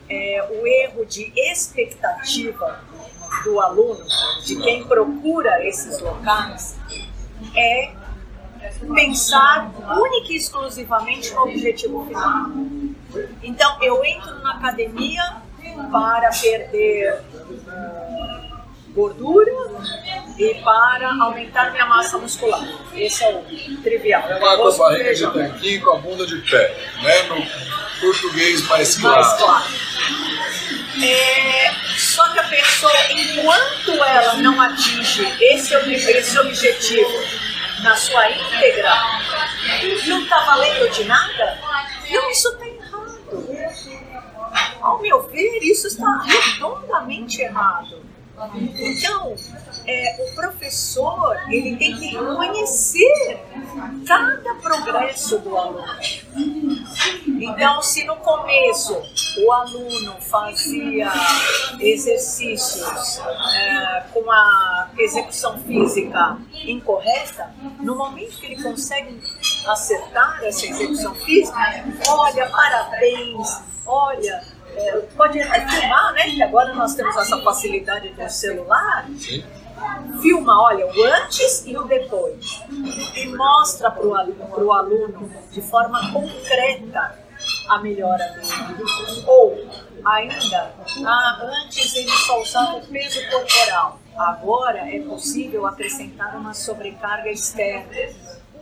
é, 0.08 0.48
o 0.50 0.66
erro 0.66 1.06
de 1.06 1.32
expectativa 1.34 2.84
do 3.42 3.60
aluno, 3.60 4.04
de 4.44 4.60
quem 4.62 4.86
procura 4.86 5.66
esses 5.66 5.98
locais, 6.00 6.76
é 7.56 8.03
pensar 8.94 9.70
única 9.98 10.32
e 10.32 10.36
exclusivamente 10.36 11.32
no 11.32 11.42
objetivo 11.42 12.06
final. 12.06 12.46
Então, 13.42 13.76
eu 13.82 14.04
entro 14.04 14.38
na 14.40 14.54
academia 14.54 15.36
para 15.90 16.30
perder 16.30 17.20
uh, 17.42 18.94
gordura 18.94 19.50
e 20.38 20.54
para 20.62 21.14
aumentar 21.20 21.72
minha 21.72 21.86
massa 21.86 22.18
muscular. 22.18 22.62
Esse 22.94 23.24
é 23.24 23.34
o 23.34 23.82
trivial. 23.82 24.22
É 24.28 24.36
uma 24.36 24.56
com 24.56 24.68
a 24.68 24.90
barriga 24.90 25.14
de 25.14 25.32
tanquinho 25.32 25.82
com 25.82 25.90
a 25.90 25.98
bunda 25.98 26.26
de 26.26 26.36
pé, 26.50 26.76
né? 27.02 27.22
No 27.24 28.00
português 28.00 28.66
mais 28.68 28.96
claro. 28.96 29.16
Mais 29.16 29.32
claro. 29.38 29.64
É, 31.02 31.72
só 31.96 32.28
que 32.32 32.38
a 32.38 32.44
pessoa, 32.44 32.92
enquanto 33.10 33.90
ela 33.90 34.34
não 34.34 34.60
atinge 34.60 35.26
esse, 35.40 35.74
esse 35.74 36.38
objetivo 36.38 37.10
na 37.84 37.94
sua 37.94 38.30
íntegra, 38.30 38.94
não 40.06 40.22
está 40.22 40.40
valendo 40.40 40.90
de 40.90 41.04
nada, 41.04 41.58
não, 42.10 42.30
isso 42.30 42.48
está 42.48 42.66
errado. 42.66 43.14
Ao 44.80 45.00
meu 45.00 45.22
ver, 45.28 45.58
isso 45.62 45.86
está 45.86 46.22
redondamente 46.22 47.42
errado. 47.42 48.03
Então, 48.56 49.34
é, 49.86 50.16
o 50.26 50.34
professor 50.34 51.36
ele 51.48 51.76
tem 51.76 51.96
que 51.96 52.16
conhecer 52.16 53.38
cada 54.06 54.54
progresso 54.56 55.38
do 55.38 55.56
aluno. 55.56 55.84
Então, 57.26 57.80
se 57.80 58.04
no 58.04 58.16
começo 58.16 59.00
o 59.38 59.52
aluno 59.52 60.14
fazia 60.20 61.12
exercícios 61.80 63.18
é, 63.18 64.04
com 64.12 64.28
a 64.30 64.90
execução 64.98 65.58
física 65.62 66.38
incorreta, 66.66 67.54
no 67.80 67.96
momento 67.96 68.38
que 68.38 68.46
ele 68.46 68.62
consegue 68.62 69.20
acertar 69.66 70.42
essa 70.42 70.66
execução 70.66 71.14
física, 71.14 71.56
olha, 72.08 72.50
parabéns, 72.50 73.62
olha, 73.86 74.53
é, 74.76 75.00
pode 75.16 75.40
até 75.40 75.66
filmar, 75.66 76.12
né? 76.12 76.22
Que 76.30 76.42
agora 76.42 76.74
nós 76.74 76.94
temos 76.94 77.16
essa 77.16 77.40
facilidade 77.42 78.08
do 78.10 78.28
celular. 78.28 79.06
Sim. 79.18 79.44
Filma, 80.20 80.62
olha, 80.62 80.86
o 80.86 81.04
antes 81.04 81.64
e 81.66 81.76
o 81.76 81.84
depois. 81.84 82.62
E 83.14 83.26
mostra 83.26 83.90
para 83.90 84.06
o 84.06 84.14
aluno, 84.14 84.72
aluno 84.72 85.30
de 85.50 85.60
forma 85.60 86.12
concreta 86.12 87.18
a 87.68 87.78
melhora 87.78 88.24
dele. 88.32 89.24
Ou 89.26 89.68
ainda, 90.04 90.74
ah, 91.04 91.40
antes 91.42 91.94
ele 91.94 92.10
só 92.10 92.40
usava 92.40 92.76
o 92.76 92.86
peso 92.86 93.20
corporal. 93.30 93.98
Agora 94.16 94.94
é 94.94 95.00
possível 95.00 95.66
acrescentar 95.66 96.36
uma 96.36 96.54
sobrecarga 96.54 97.30
externa. 97.30 97.90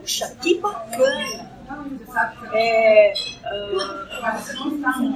Puxa, 0.01 0.35
que 0.41 0.59
bacana! 0.59 1.52
É, 2.53 3.13
uh, 3.45 4.13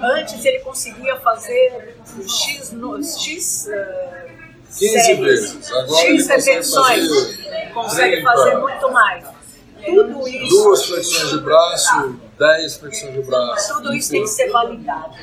antes 0.05 0.45
ele 0.45 0.61
conseguia 0.61 1.17
fazer 1.21 1.97
X, 2.27 2.73
no, 2.73 3.03
X 3.03 3.69
uh, 3.69 4.37
15 4.79 4.89
séries, 4.89 5.19
vezes. 5.19 5.73
Agora 5.73 6.01
X 6.01 6.05
ele 6.05 6.19
consegue 6.19 6.51
repetições, 6.51 7.09
fazer 7.09 7.73
consegue 7.73 8.17
30. 8.17 8.31
fazer 8.31 8.59
muito 8.59 8.93
mais. 8.93 9.37
Tudo 9.85 10.29
isso, 10.29 10.49
Duas 10.49 10.87
flexões 10.87 11.31
de 11.31 11.39
braço, 11.41 12.21
10 12.39 12.77
flexões 12.77 13.15
de 13.15 13.23
braço. 13.23 13.75
tudo 13.75 13.95
isso 13.95 14.11
tem 14.11 14.23
que 14.23 14.29
ser 14.29 14.51
validado. 14.51 15.17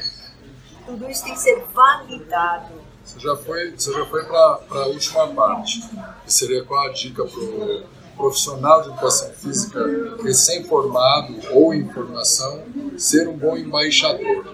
Tudo 0.85 1.09
isso 1.09 1.23
tem 1.23 1.33
que 1.33 1.39
ser 1.39 1.63
validado. 1.73 2.83
Você 3.03 3.19
já 3.19 3.35
foi, 3.35 3.71
você 3.71 3.91
já 3.91 4.05
foi 4.05 4.23
para 4.25 4.59
a 4.71 4.85
última 4.87 5.27
parte, 5.27 5.81
que 6.25 6.33
seria 6.33 6.63
qual 6.63 6.87
a 6.87 6.91
dica 6.91 7.25
para 7.25 7.39
o 7.39 7.83
profissional 8.15 8.81
de 8.81 8.89
educação 8.89 9.29
física 9.33 9.79
recém-formado 10.23 11.35
ou 11.51 11.73
em 11.73 11.87
formação 11.89 12.63
ser 12.97 13.27
um 13.27 13.37
bom 13.37 13.57
embaixador. 13.57 14.45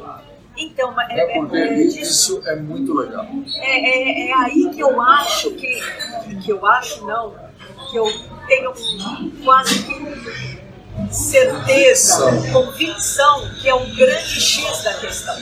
Então, 0.57 0.91
é, 1.01 1.07
Né? 1.07 1.21
é, 1.21 1.39
Porque 1.39 1.57
é, 1.57 1.81
isso 1.81 2.41
é 2.45 2.55
muito 2.55 2.93
legal. 2.93 3.25
é, 3.55 4.27
é, 4.27 4.29
é 4.29 4.33
aí 4.33 4.69
que 4.73 4.79
eu 4.81 5.01
acho 5.01 5.51
que, 5.51 5.79
que 6.43 6.51
eu 6.51 6.65
acho 6.65 7.05
não, 7.05 7.33
que 7.89 7.97
eu 7.97 8.05
tenho 8.47 8.73
quase 9.43 9.83
que 9.83 10.59
certeza, 11.11 12.31
convicção 12.51 13.49
que 13.61 13.67
é 13.69 13.73
o 13.73 13.79
grande 13.95 14.39
X 14.41 14.83
da 14.83 14.93
questão. 14.95 15.35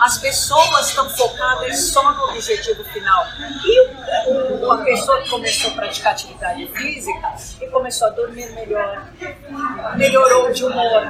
As 0.00 0.18
pessoas 0.18 0.88
estão 0.88 1.08
focadas 1.10 1.78
só 1.92 2.12
no 2.12 2.24
objetivo 2.30 2.82
final. 2.84 3.24
E 3.64 3.80
o, 3.80 4.66
o- 4.66 4.72
a 4.72 4.78
pessoa 4.78 5.20
que 5.22 5.30
começou 5.30 5.70
a 5.70 5.74
praticar 5.74 6.12
atividade 6.12 6.66
física 6.68 7.34
e 7.60 7.66
começou 7.68 8.08
a 8.08 8.10
dormir 8.10 8.50
melhor, 8.52 9.06
melhorou 9.96 10.50
de 10.52 10.64
humor, 10.64 11.02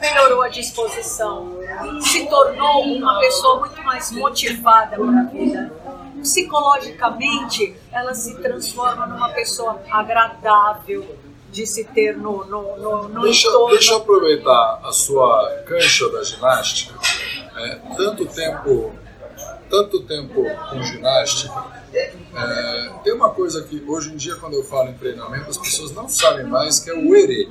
melhorou 0.00 0.42
a 0.42 0.48
disposição, 0.48 1.58
se 2.00 2.26
tornou 2.26 2.82
uma 2.84 3.18
pessoa 3.20 3.60
muito 3.60 3.80
mais 3.82 4.10
motivada 4.12 4.96
para 4.96 5.20
a 5.20 5.24
vida. 5.24 5.72
Psicologicamente, 6.22 7.76
ela 7.92 8.14
se 8.14 8.34
transforma 8.40 9.06
numa 9.06 9.28
pessoa 9.30 9.80
agradável 9.90 11.16
de 11.52 11.66
se 11.66 11.84
ter 11.84 12.16
no, 12.16 12.44
no, 12.46 12.76
no, 12.78 13.08
no 13.08 13.22
Deixa, 13.22 13.46
entorno. 13.48 13.68
deixa 13.74 13.92
eu 13.92 13.98
aproveitar 13.98 14.80
a 14.82 14.90
sua 14.90 15.62
cancha 15.66 16.08
da 16.08 16.24
ginástica. 16.24 16.98
É, 17.54 17.74
tanto 17.94 18.24
tempo, 18.26 18.92
tanto 19.68 20.02
tempo 20.04 20.42
com 20.70 20.82
ginástica. 20.82 21.82
É, 21.92 22.90
tem 23.04 23.12
uma 23.12 23.28
coisa 23.28 23.62
que 23.64 23.84
hoje 23.86 24.10
em 24.10 24.16
dia, 24.16 24.34
quando 24.36 24.54
eu 24.54 24.64
falo 24.64 24.88
em 24.88 24.94
treinamento, 24.94 25.50
as 25.50 25.58
pessoas 25.58 25.92
não 25.92 26.08
sabem 26.08 26.46
mais 26.46 26.80
que 26.80 26.88
é 26.90 26.94
o 26.94 27.14
ERE. 27.14 27.46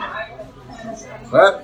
Né? 1.31 1.63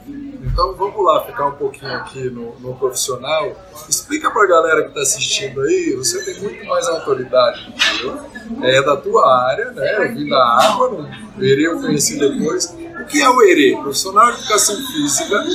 Então 0.57 0.73
vamos 0.73 1.05
lá 1.05 1.23
ficar 1.23 1.45
um 1.45 1.51
pouquinho 1.51 1.93
aqui 1.97 2.31
no, 2.31 2.59
no 2.59 2.73
profissional. 2.73 3.55
Explica 3.87 4.31
pra 4.31 4.47
galera 4.47 4.81
que 4.81 4.87
está 4.87 5.01
assistindo 5.01 5.61
aí, 5.61 5.93
você 5.95 6.25
tem 6.25 6.41
muito 6.41 6.65
mais 6.65 6.87
autoridade 6.87 7.63
do 7.63 7.73
que 7.73 8.03
eu. 8.03 8.65
É 8.67 8.81
da 8.81 8.97
tua 8.97 9.49
área, 9.49 9.69
né? 9.69 9.97
Eu 9.97 10.15
vim 10.15 10.27
da 10.27 10.43
água, 10.43 10.89
no 10.89 11.45
ERE 11.45 11.65
eu 11.65 11.79
conheci 11.79 12.17
depois. 12.17 12.75
O 12.99 13.05
que 13.05 13.21
é 13.21 13.29
o 13.29 13.39
ERE? 13.43 13.75
Profissional 13.75 14.31
de 14.31 14.39
Educação 14.39 14.75
Física. 14.77 15.45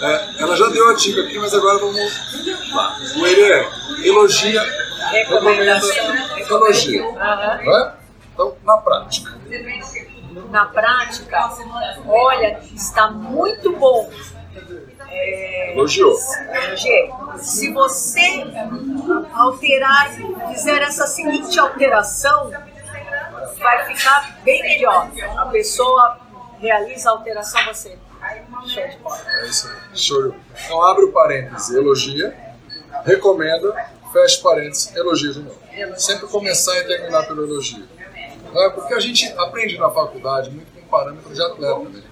É, 0.00 0.42
ela 0.42 0.54
já 0.54 0.68
deu 0.68 0.90
a 0.90 0.94
dica 0.94 1.22
aqui, 1.22 1.40
mas 1.40 1.52
agora 1.52 1.78
vamos 1.80 1.96
lá. 2.72 2.96
O 3.16 3.26
ERE 3.26 3.42
é 3.42 3.68
elogia, 4.06 4.62
Recomendação. 5.10 5.90
recomenda, 6.36 6.54
elogia. 6.54 7.04
Aham. 7.04 7.56
Né? 7.64 7.92
Então, 8.32 8.54
na 8.62 8.76
prática. 8.76 9.40
na 10.52 10.66
prática, 10.66 11.50
olha, 12.06 12.60
está 12.76 13.10
muito 13.10 13.72
bom. 13.72 14.08
É, 15.14 15.72
Elogiou. 15.72 16.16
elogiei. 16.64 17.10
Se 17.38 17.70
você 17.72 18.44
alterar, 19.34 20.10
fizer 20.50 20.82
essa 20.82 21.06
seguinte 21.06 21.58
alteração, 21.58 22.50
vai 23.58 23.94
ficar 23.94 24.38
bem 24.42 24.62
melhor. 24.62 25.10
A 25.36 25.46
pessoa 25.46 26.18
realiza 26.58 27.10
a 27.10 27.12
alteração, 27.12 27.64
você. 27.66 27.98
Show 28.66 28.88
de 28.88 28.96
bola. 28.98 29.18
É 29.40 29.46
isso 29.46 29.68
aí. 29.68 29.98
Show. 29.98 30.34
Então 30.64 30.82
abre 30.82 31.04
o 31.04 31.12
parênteses, 31.12 31.74
elogia, 31.74 32.34
recomenda, 33.04 33.74
fecha 34.12 34.40
parênteses, 34.42 34.94
elogia 34.94 35.32
de 35.32 35.40
novo. 35.40 35.58
Sempre 35.96 36.28
começar 36.28 36.78
e 36.78 36.84
terminar 36.86 37.26
pelo 37.26 37.44
elogio. 37.44 37.86
É 38.54 38.70
porque 38.70 38.94
a 38.94 39.00
gente 39.00 39.32
aprende 39.38 39.78
na 39.78 39.90
faculdade 39.90 40.50
muito 40.50 40.70
com 40.72 40.86
parâmetro 40.88 41.32
de 41.32 41.42
atleta, 41.42 41.80
né? 41.88 42.02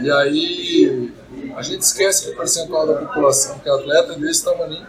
E 0.00 0.10
aí 0.10 1.12
a 1.56 1.62
gente 1.62 1.82
esquece 1.82 2.24
que 2.24 2.30
o 2.32 2.36
percentual 2.36 2.86
da 2.86 2.94
população 3.06 3.58
que 3.58 3.68
é 3.68 3.72
atleta 3.72 4.12
é 4.12 4.18
desse 4.18 4.44
tamanho. 4.44 4.86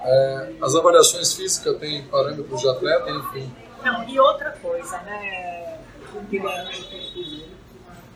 É, 0.00 0.52
as 0.62 0.74
avaliações 0.74 1.34
físicas 1.34 1.76
têm 1.78 2.04
parâmetros 2.04 2.60
de 2.60 2.68
atleta, 2.68 3.10
enfim. 3.10 3.52
Não, 3.84 4.08
e 4.08 4.18
outra 4.18 4.50
coisa, 4.52 4.98
né? 4.98 5.78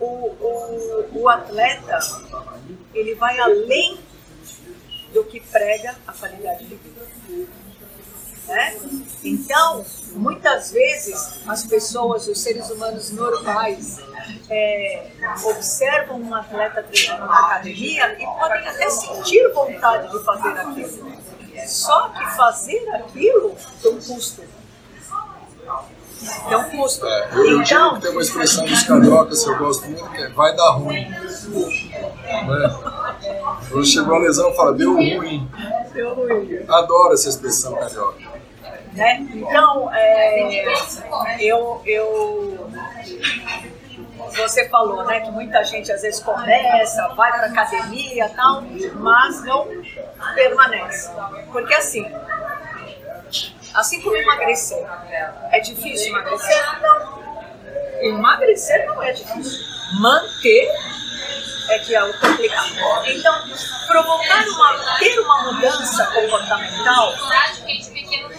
O, 0.00 0.04
o, 0.04 1.08
o 1.12 1.28
atleta, 1.28 1.98
ele 2.94 3.14
vai 3.14 3.38
além 3.38 3.98
do 5.12 5.24
que 5.24 5.40
prega 5.40 5.96
a 6.06 6.12
qualidade 6.12 6.64
de 6.64 6.74
vida. 6.76 7.06
Né? 8.48 8.76
Então, 9.22 9.84
muitas 10.14 10.72
vezes, 10.72 11.40
as 11.46 11.64
pessoas, 11.64 12.26
os 12.26 12.40
seres 12.40 12.68
humanos 12.70 13.10
normais, 13.10 13.98
é, 14.50 15.10
observam 15.44 16.20
um 16.20 16.34
atleta 16.34 16.82
treinando 16.82 17.26
na 17.26 17.46
academia 17.46 18.12
e 18.20 18.24
podem 18.24 18.68
até 18.68 18.88
sentir 18.90 19.52
vontade 19.52 20.10
de 20.10 20.24
fazer 20.24 20.58
aquilo. 20.58 21.12
Só 21.66 22.08
que 22.08 22.36
fazer 22.36 22.88
aquilo 22.94 23.56
tem 23.82 23.92
um 23.92 24.00
custo. 24.00 24.42
Tem 26.48 26.56
um 26.56 26.70
custo. 26.70 27.06
É, 27.06 27.30
eu, 27.34 27.62
Então, 27.62 28.00
tem 28.00 28.10
uma 28.10 28.22
expressão 28.22 28.64
dos 28.64 28.82
cariocas 28.84 29.44
que 29.44 29.50
eu 29.50 29.58
gosto 29.58 29.86
muito, 29.86 30.10
que 30.10 30.22
é 30.22 30.28
vai 30.30 30.54
dar 30.54 30.70
ruim. 30.70 31.08
Né? 31.08 31.20
Quando 33.70 33.86
chegou 33.86 34.14
a 34.14 34.18
lesão, 34.18 34.54
fala, 34.54 34.72
deu 34.74 34.94
ruim. 34.94 35.48
deu 35.92 36.14
ruim. 36.14 36.64
Adoro 36.68 37.14
essa 37.14 37.28
expressão 37.28 37.74
carioca. 37.74 38.31
Né? 38.92 39.26
Então, 39.32 39.92
é, 39.94 40.64
eu, 41.40 41.82
eu, 41.86 42.70
você 44.36 44.68
falou, 44.68 45.04
né, 45.04 45.20
que 45.20 45.30
muita 45.30 45.62
gente 45.64 45.90
às 45.90 46.02
vezes 46.02 46.20
começa, 46.20 47.08
vai 47.08 47.30
para 47.32 47.46
academia 47.46 48.28
tal, 48.30 48.62
mas 48.94 49.44
não 49.44 49.66
permanece, 50.34 51.10
porque 51.50 51.74
assim, 51.74 52.06
assim 53.74 54.00
como 54.02 54.16
emagrecer, 54.16 54.86
é 55.50 55.60
difícil 55.60 56.08
emagrecer? 56.08 56.80
Não. 56.80 57.22
Emagrecer 58.02 58.86
não 58.86 59.02
é 59.02 59.12
difícil. 59.12 59.72
Manter 60.00 60.68
é 61.68 61.78
que 61.78 61.94
é 61.94 62.02
o 62.02 62.18
complicado. 62.18 62.72
Então, 63.06 63.34
provocar 63.86 64.44
uma, 64.48 64.98
ter 64.98 65.20
uma 65.20 65.52
mudança 65.52 66.06
comportamental 66.06 67.12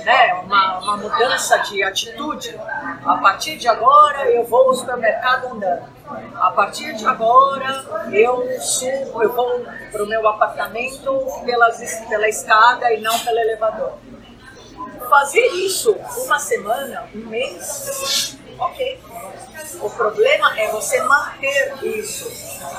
né, 0.04 0.34
uma, 0.36 0.80
uma 0.80 0.98
mudança 0.98 1.58
de 1.60 1.84
atitude. 1.84 2.60
A 3.06 3.18
partir 3.18 3.58
de 3.58 3.68
agora 3.68 4.30
eu 4.32 4.46
vou 4.46 4.70
ao 4.70 4.76
supermercado 4.76 5.48
andando. 5.48 5.84
A 6.36 6.52
partir 6.52 6.94
de 6.96 7.06
agora 7.06 7.86
eu 8.12 8.60
subo, 8.60 9.24
eu 9.24 9.34
vou 9.34 9.66
para 9.92 10.04
o 10.04 10.08
meu 10.08 10.28
apartamento 10.28 11.26
pelas, 11.46 11.80
pela 12.08 12.28
escada 12.28 12.92
e 12.94 13.02
não 13.02 13.18
pelo 13.20 13.40
elevador. 13.40 13.94
Fazer 15.10 15.46
isso 15.48 15.96
uma 16.26 16.40
semana, 16.40 17.06
um 17.14 17.26
mês, 17.30 18.38
ok. 18.58 19.00
O 19.82 19.90
problema 19.90 20.58
é 20.60 20.70
você 20.70 21.02
manter 21.02 21.74
isso. 21.84 22.30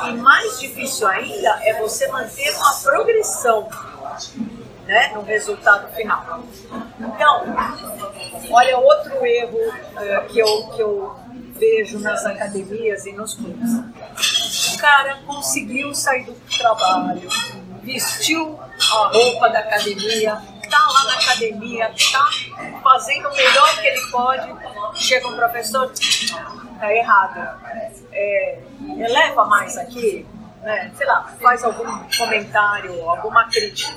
E 0.07 0.13
mais 0.15 0.59
difícil 0.59 1.07
ainda 1.07 1.61
é 1.63 1.75
você 1.75 2.09
manter 2.09 2.51
uma 2.57 2.75
progressão 2.83 3.69
né, 4.87 5.13
no 5.15 5.23
resultado 5.23 5.93
final. 5.95 6.45
Então, 6.99 7.45
olha 8.51 8.79
outro 8.79 9.27
erro 9.27 9.59
eh, 9.97 10.21
que, 10.29 10.39
eu, 10.39 10.67
que 10.69 10.81
eu 10.81 11.17
vejo 11.55 11.99
nas 12.01 12.25
academias 12.25 13.07
e 13.07 13.13
nos 13.13 13.35
clubes. 13.35 13.71
O 14.75 14.79
cara 14.79 15.19
conseguiu 15.27 15.95
sair 15.95 16.25
do 16.25 16.35
trabalho, 16.57 17.29
vestiu 17.83 18.59
a 18.93 19.07
roupa 19.09 19.49
da 19.49 19.61
academia, 19.61 20.41
tá 20.71 20.87
lá 20.93 21.05
na 21.05 21.15
academia, 21.15 21.93
tá 22.13 22.29
fazendo 22.83 23.29
o 23.29 23.37
melhor 23.37 23.81
que 23.81 23.87
ele 23.87 24.11
pode. 24.11 24.55
Chega 24.97 25.29
um 25.29 25.37
professor, 25.37 25.93
tá 26.79 26.95
errado. 26.95 27.61
É, 28.13 28.59
eleva 28.99 29.45
mais 29.47 29.77
aqui, 29.77 30.27
né? 30.63 30.93
sei 30.97 31.07
lá, 31.07 31.35
faz 31.41 31.65
algum 31.65 31.85
comentário, 32.17 33.09
alguma 33.09 33.45
crítica. 33.49 33.93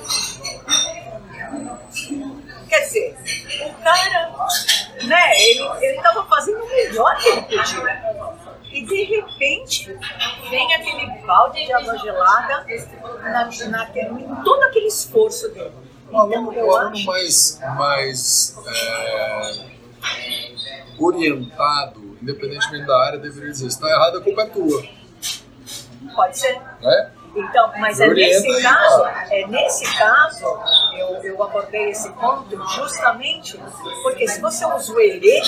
Quer 2.68 2.80
dizer, 2.80 3.16
o 3.64 3.72
cara, 3.82 4.34
né, 5.04 5.40
ele 5.40 5.96
estava 5.96 6.24
fazendo 6.26 6.62
o 6.62 6.68
melhor 6.68 7.16
que 7.16 7.28
ele 7.28 7.42
podia. 7.42 8.18
E 8.70 8.84
de 8.84 9.04
repente 9.04 9.98
vem 10.50 10.74
aquele 10.74 11.06
balde 11.26 11.64
de 11.64 11.72
água 11.72 11.96
gelada 11.98 12.66
na, 13.22 13.44
na, 13.44 13.90
em 13.96 14.44
todo 14.44 14.62
aquele 14.64 14.86
esforço 14.86 15.48
dele. 15.50 15.72
O 16.10 16.16
aluno, 16.16 16.52
o 16.52 16.76
aluno 16.76 17.04
mais, 17.04 17.60
mais 17.76 18.56
é, 18.66 19.66
orientado, 20.98 22.16
independentemente 22.20 22.86
da 22.86 23.06
área, 23.06 23.18
deveria 23.18 23.50
dizer: 23.50 23.66
está 23.66 23.88
errado, 23.88 24.18
a 24.18 24.20
culpa 24.22 24.42
é 24.42 24.46
tua. 24.46 24.82
Pode 26.14 26.38
ser. 26.38 26.60
Né? 26.80 27.12
Então, 27.38 27.72
mas 27.78 28.00
é 28.00 28.08
nesse 28.08 28.62
caso, 28.62 29.04
é 29.30 29.46
nesse 29.46 29.96
caso, 29.96 30.58
eu, 30.96 31.22
eu 31.22 31.42
abordei 31.42 31.90
esse 31.90 32.10
ponto 32.12 32.56
justamente 32.74 33.58
porque 34.02 34.26
se 34.26 34.40
você 34.40 34.66
usa 34.66 34.92
o 34.92 35.00
erê 35.00 35.40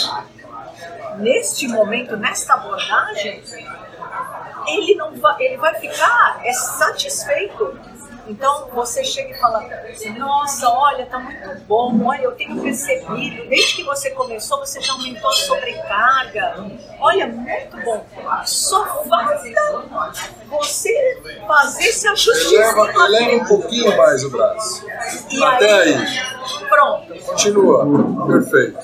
neste 1.19 1.67
momento, 1.67 2.17
nesta 2.17 2.55
abordagem, 2.55 3.43
ele 4.69 4.95
não 4.95 5.17
vai, 5.17 5.43
ele 5.43 5.57
vai 5.57 5.75
ficar 5.81 6.41
é 6.45 6.53
satisfeito 6.53 7.79
então 8.31 8.69
você 8.73 9.03
chega 9.03 9.31
e 9.31 9.41
fala: 9.41 9.69
Nossa, 10.17 10.69
olha, 10.69 11.05
tá 11.07 11.19
muito 11.19 11.65
bom. 11.65 12.05
Olha, 12.05 12.23
eu 12.23 12.33
tenho 12.33 12.63
percebido, 12.63 13.49
desde 13.49 13.77
que 13.77 13.83
você 13.83 14.11
começou, 14.11 14.59
você 14.59 14.81
já 14.81 14.93
aumentou 14.93 15.29
a 15.29 15.33
sobrecarga. 15.33 16.55
Olha, 17.01 17.27
muito 17.27 17.77
bom. 17.85 18.07
Só 18.45 19.05
falta 19.09 19.43
fazer 21.51 21.85
esse 21.85 22.07
ajuste. 22.07 22.55
Eleva, 22.55 22.93
eleva 23.07 23.45
um 23.45 23.47
pouquinho 23.47 23.97
mais 23.97 24.25
o 24.25 24.31
braço. 24.31 24.87
E 25.31 25.43
Até 25.43 25.73
aí. 25.73 25.95
aí. 25.95 26.69
Pronto. 26.69 27.25
Continua. 27.25 27.87
Perfeito. 28.27 28.79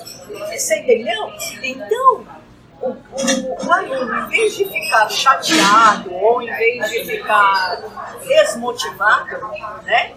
Você 0.51 0.79
entendeu? 0.79 1.31
Então, 1.63 2.25
o, 2.81 2.89
o, 2.89 3.67
o, 3.67 3.71
aluno, 3.71 4.25
em 4.25 4.29
vez 4.29 4.55
de 4.55 4.65
ficar 4.65 5.09
chateado 5.09 6.13
ou 6.13 6.41
em 6.41 6.53
vez 6.53 6.89
de 6.89 7.05
ficar 7.05 7.81
desmotivado, 8.27 9.37
né, 9.83 10.13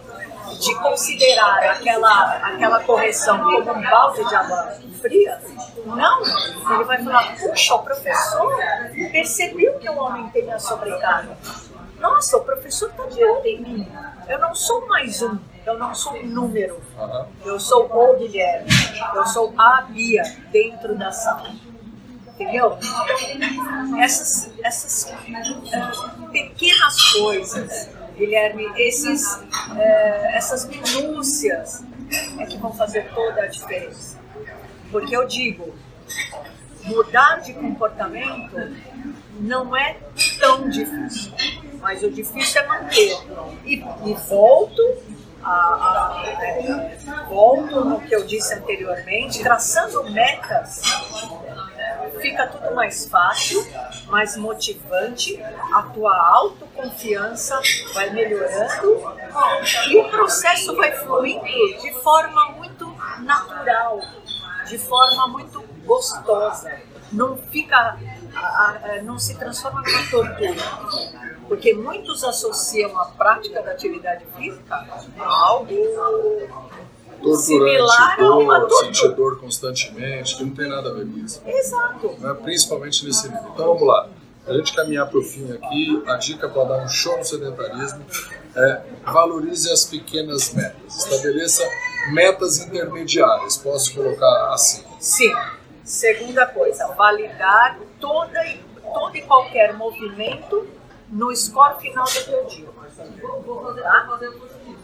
de 0.59 0.75
considerar 0.77 1.59
aquela, 1.71 2.37
aquela 2.39 2.81
correção 2.83 3.39
como 3.39 3.73
um 3.73 3.83
balde 3.83 4.29
de 4.29 4.35
água 4.35 4.77
fria, 5.01 5.41
não, 5.87 6.23
ele 6.75 6.85
vai 6.85 7.03
falar, 7.03 7.37
puxa, 7.39 7.75
o 7.75 7.83
professor 7.83 8.59
percebeu 9.11 9.79
que 9.79 9.89
eu 9.89 9.99
aumentei 9.99 10.51
a 10.51 10.59
sobrecarga. 10.59 11.37
Nossa, 12.01 12.37
o 12.37 12.45
professor 12.45 12.91
está 12.91 13.07
de 13.07 13.23
olho 13.23 13.47
em 13.47 13.61
mim. 13.61 13.93
Eu 14.29 14.39
não 14.39 14.55
sou 14.55 14.87
mais 14.89 15.23
um, 15.23 15.39
eu 15.67 15.79
não 15.79 15.95
sou 15.95 16.15
um 16.15 16.27
número. 16.27 16.81
Eu 17.45 17.61
sou 17.61 17.87
o 17.93 18.17
Guilherme, 18.19 18.69
eu 19.15 19.27
sou 19.27 19.53
a 19.57 19.83
Bia 19.83 20.23
dentro 20.51 20.97
da 20.97 21.13
sala 21.13 21.51
entendeu? 22.41 22.79
Então, 22.83 24.03
essas, 24.03 24.51
essas 24.63 25.13
uh, 25.13 26.31
pequenas 26.31 27.13
coisas, 27.13 27.91
Guilherme, 28.17 28.67
esses, 28.77 29.37
uh, 29.37 29.79
essas 30.33 30.65
minúcias 30.67 31.85
é 32.39 32.47
que 32.47 32.57
vão 32.57 32.73
fazer 32.73 33.11
toda 33.15 33.43
a 33.43 33.47
diferença. 33.47 34.19
Porque 34.91 35.15
eu 35.15 35.27
digo, 35.27 35.75
mudar 36.85 37.41
de 37.41 37.53
comportamento 37.53 38.57
não 39.39 39.77
é 39.77 39.97
tão 40.39 40.69
difícil, 40.69 41.33
mas 41.81 42.03
o 42.03 42.11
difícil 42.11 42.61
é 42.61 42.67
manter. 42.67 43.17
E, 43.65 43.75
e 44.07 44.15
volto 44.29 44.83
a, 45.43 45.51
a, 45.51 46.23
é, 46.43 46.99
volto 47.29 47.85
no 47.85 48.01
que 48.01 48.15
eu 48.15 48.27
disse 48.27 48.55
anteriormente, 48.55 49.43
traçando 49.43 50.05
metas 50.11 50.83
fica 52.21 52.47
tudo 52.47 52.75
mais 52.75 53.07
fácil, 53.07 53.67
mais 54.07 54.37
motivante, 54.37 55.41
a 55.73 55.83
tua 55.95 56.17
autoconfiança 56.17 57.61
vai 57.95 58.11
melhorando 58.11 59.03
e 59.89 59.99
o 59.99 60.09
processo 60.09 60.77
vai 60.77 60.93
fluindo 60.93 61.81
de 61.81 61.93
forma 62.03 62.53
muito 62.53 62.95
natural, 63.21 64.01
de 64.67 64.79
forma 64.79 65.29
muito 65.29 65.63
gostosa. 65.85 66.79
Não 67.13 67.37
fica, 67.37 67.99
não 69.03 69.19
se 69.19 69.35
transforma 69.37 69.83
numa 69.83 70.11
tortura. 70.11 70.55
Porque 71.51 71.75
muitos 71.75 72.23
associam 72.23 72.97
a 72.97 73.07
prática 73.07 73.61
da 73.61 73.73
atividade 73.73 74.25
física 74.37 74.87
a 75.19 75.49
algo 75.49 75.75
torturante, 77.21 77.43
similar 77.43 78.17
dor, 78.19 78.33
a 78.33 78.37
uma 78.37 78.61
tortura. 78.61 78.85
sentir 78.85 79.09
dor 79.17 79.41
constantemente, 79.41 80.37
que 80.37 80.45
não 80.45 80.55
tem 80.55 80.69
nada 80.69 80.91
a 80.91 80.93
ver 80.93 81.07
com 81.09 81.19
isso. 81.19 81.43
Exato. 81.45 82.15
Né? 82.21 82.35
Principalmente 82.35 83.05
nesse 83.05 83.29
nível. 83.29 83.51
Então 83.53 83.67
vamos 83.67 83.83
lá. 83.83 84.09
A 84.47 84.53
gente 84.53 84.73
caminhar 84.73 85.09
para 85.09 85.19
o 85.19 85.25
fim 85.25 85.53
aqui, 85.53 86.05
a 86.07 86.15
dica 86.19 86.49
para 86.49 86.63
dar 86.63 86.85
um 86.85 86.89
show 86.89 87.19
no 87.19 87.25
sedentarismo 87.25 88.07
é 88.55 88.83
valorize 89.05 89.69
as 89.73 89.85
pequenas 89.85 90.55
metas. 90.55 90.99
Estabeleça 90.99 91.69
metas 92.13 92.61
intermediárias. 92.61 93.57
Posso 93.57 93.93
colocar 93.93 94.53
assim? 94.53 94.85
Sim. 95.01 95.35
Segunda 95.83 96.47
coisa, 96.47 96.87
validar 96.97 97.77
toda 97.99 98.47
e, 98.47 98.61
todo 98.95 99.17
e 99.17 99.23
qualquer 99.23 99.75
movimento 99.75 100.79
no 101.11 101.35
score 101.35 101.81
final 101.81 102.05
do 102.05 102.25
teu 102.25 102.47
dia. 102.47 102.69
Tá? 102.97 104.19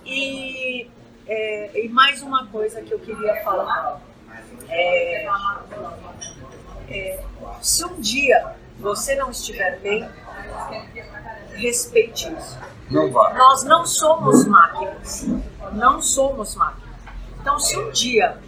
E 0.05 0.91
é, 1.29 1.85
e 1.85 1.89
mais 1.89 2.23
uma 2.23 2.47
coisa 2.47 2.81
que 2.83 2.93
eu 2.93 2.99
queria 2.99 3.43
falar. 3.43 4.01
É, 4.69 5.27
é, 6.89 7.25
se 7.61 7.85
um 7.85 8.01
dia 8.01 8.55
você 8.79 9.17
não 9.17 9.31
estiver 9.31 9.81
bem, 9.81 10.09
respeite 11.55 12.33
isso. 12.33 12.59
Não 12.91 13.11
vai. 13.11 13.37
Nós 13.37 13.65
não 13.65 13.85
somos 13.85 14.47
máquinas. 14.47 15.27
Não 15.73 16.01
somos 16.01 16.55
máquinas. 16.55 16.87
Então, 17.41 17.59
se 17.59 17.77
um 17.77 17.91
dia 17.91 18.39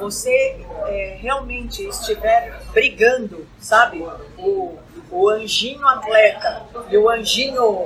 você 0.00 0.64
é, 0.86 1.18
realmente 1.20 1.86
estiver 1.86 2.60
brigando, 2.72 3.46
sabe? 3.60 4.04
O, 4.38 4.76
o 5.14 5.28
anjinho 5.28 5.86
atleta 5.86 6.66
e 6.90 6.98
o 6.98 7.08
anjinho 7.08 7.78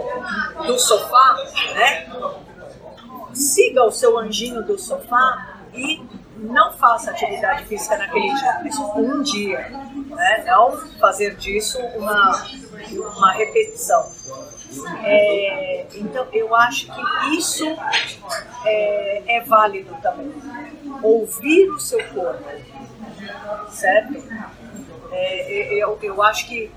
do 0.67 0.79
sofá, 0.79 1.37
né? 1.75 2.09
siga 3.35 3.85
o 3.85 3.91
seu 3.93 4.19
anjinho 4.19 4.63
do 4.63 4.79
sofá 4.79 5.61
e 5.75 6.03
não 6.39 6.73
faça 6.73 7.11
atividade 7.11 7.67
física 7.67 7.99
naquele 7.99 8.33
dia, 8.35 8.61
mas 8.63 8.79
um 8.79 9.23
dia. 9.23 9.69
Né? 10.09 10.45
Não 10.47 10.77
fazer 10.99 11.37
disso 11.37 11.79
uma, 11.97 12.47
uma 13.17 13.33
repetição. 13.33 14.11
É, 15.05 15.87
então, 15.95 16.27
eu 16.33 16.55
acho 16.55 16.87
que 16.87 17.37
isso 17.37 17.65
é, 18.65 19.37
é 19.37 19.41
válido 19.43 19.95
também. 20.01 20.33
Ouvir 21.03 21.71
o 21.71 21.79
seu 21.79 22.03
corpo, 22.09 22.45
certo? 23.69 24.28
É, 25.21 25.75
eu, 25.75 25.99
eu 26.01 26.23
acho 26.23 26.47
que 26.47 26.71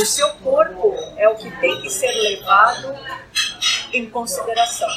o 0.00 0.04
seu 0.04 0.28
corpo 0.34 0.94
é 1.16 1.28
o 1.28 1.36
que 1.36 1.50
tem 1.60 1.80
que 1.82 1.90
ser 1.90 2.10
levado 2.12 2.94
em 3.92 4.08
consideração 4.08 4.88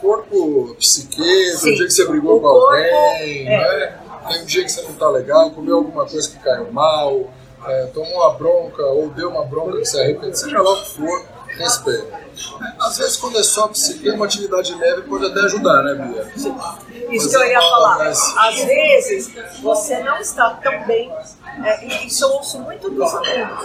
corpo, 0.00 0.76
psique, 0.78 1.20
um 1.20 1.74
dia 1.74 1.86
que 1.86 1.90
você 1.90 2.06
brigou 2.06 2.38
o 2.38 2.40
com 2.40 2.46
alguém, 2.46 3.48
é. 3.48 3.58
né? 3.58 3.98
Tem 4.28 4.42
um 4.42 4.44
dia 4.44 4.64
que 4.64 4.70
você 4.70 4.82
não 4.82 4.94
tá 4.94 5.08
legal, 5.08 5.50
comeu 5.50 5.76
alguma 5.76 6.06
coisa 6.06 6.28
que 6.28 6.38
caiu 6.38 6.72
mal, 6.72 7.30
é, 7.66 7.86
tomou 7.86 8.14
uma 8.14 8.34
bronca 8.34 8.84
ou 8.86 9.08
deu 9.10 9.30
uma 9.30 9.44
bronca 9.44 9.78
que 9.78 9.84
você 9.84 10.00
arrepende, 10.00 10.38
seja 10.38 10.60
lá 10.60 10.70
o 10.70 10.82
que 10.82 10.90
for, 10.90 11.22
respeita. 11.58 12.28
Às 12.80 12.98
vezes, 12.98 13.16
quando 13.16 13.38
é 13.38 13.42
só 13.42 13.68
psique, 13.68 14.08
uma 14.10 14.24
atividade 14.24 14.74
leve 14.74 15.02
pode 15.02 15.26
até 15.26 15.40
ajudar, 15.40 15.82
né, 15.82 15.94
Bia? 15.94 16.32
Isso 17.10 17.28
que 17.28 17.36
eu 17.36 17.44
ia 17.44 17.60
falar. 17.60 17.98
Mas... 17.98 18.36
Às 18.36 18.64
vezes, 18.64 19.30
você 19.60 20.02
não 20.02 20.16
está 20.18 20.50
tão 20.50 20.86
bem, 20.86 21.12
é, 21.64 21.84
e 21.84 22.06
isso 22.06 22.24
eu 22.24 22.30
ouço 22.30 22.60
muito 22.60 22.90
dos 22.90 23.14
alunos. 23.14 23.64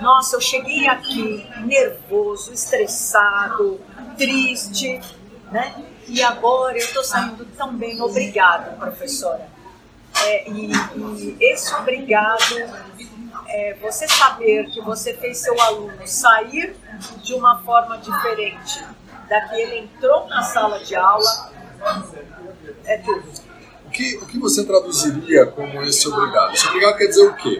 Nossa, 0.00 0.36
eu 0.36 0.40
cheguei 0.40 0.88
aqui 0.88 1.46
nervoso, 1.64 2.52
estressado, 2.52 3.80
triste, 4.16 5.00
né? 5.50 5.74
E 6.08 6.22
agora 6.22 6.72
eu 6.72 6.84
estou 6.84 7.04
saindo 7.04 7.44
tão 7.56 7.76
bem, 7.76 8.00
obrigado, 8.00 8.76
professora. 8.78 9.48
É, 10.24 10.50
e, 10.50 10.70
e, 10.72 11.36
esse 11.40 11.72
obrigado 11.74 12.56
é, 13.50 13.74
você 13.80 14.06
saber 14.06 14.66
que 14.70 14.80
você 14.80 15.12
fez 15.14 15.38
seu 15.38 15.60
aluno 15.60 16.06
sair 16.06 16.76
de 17.22 17.34
uma 17.34 17.60
forma 17.62 17.98
diferente 17.98 18.84
da 19.28 19.40
que 19.42 19.60
ele 19.60 19.78
entrou 19.78 20.28
na 20.28 20.42
sala 20.42 20.78
de 20.78 20.94
aula, 20.94 21.52
é 22.84 22.98
tudo. 22.98 23.24
O 23.86 23.90
que, 23.90 24.16
o 24.18 24.26
que 24.26 24.38
você 24.38 24.64
traduziria 24.64 25.46
como 25.46 25.82
esse 25.82 26.06
obrigado? 26.08 26.52
Esse 26.52 26.66
obrigado 26.68 26.96
quer 26.96 27.06
dizer 27.06 27.26
o 27.26 27.34
quê? 27.34 27.58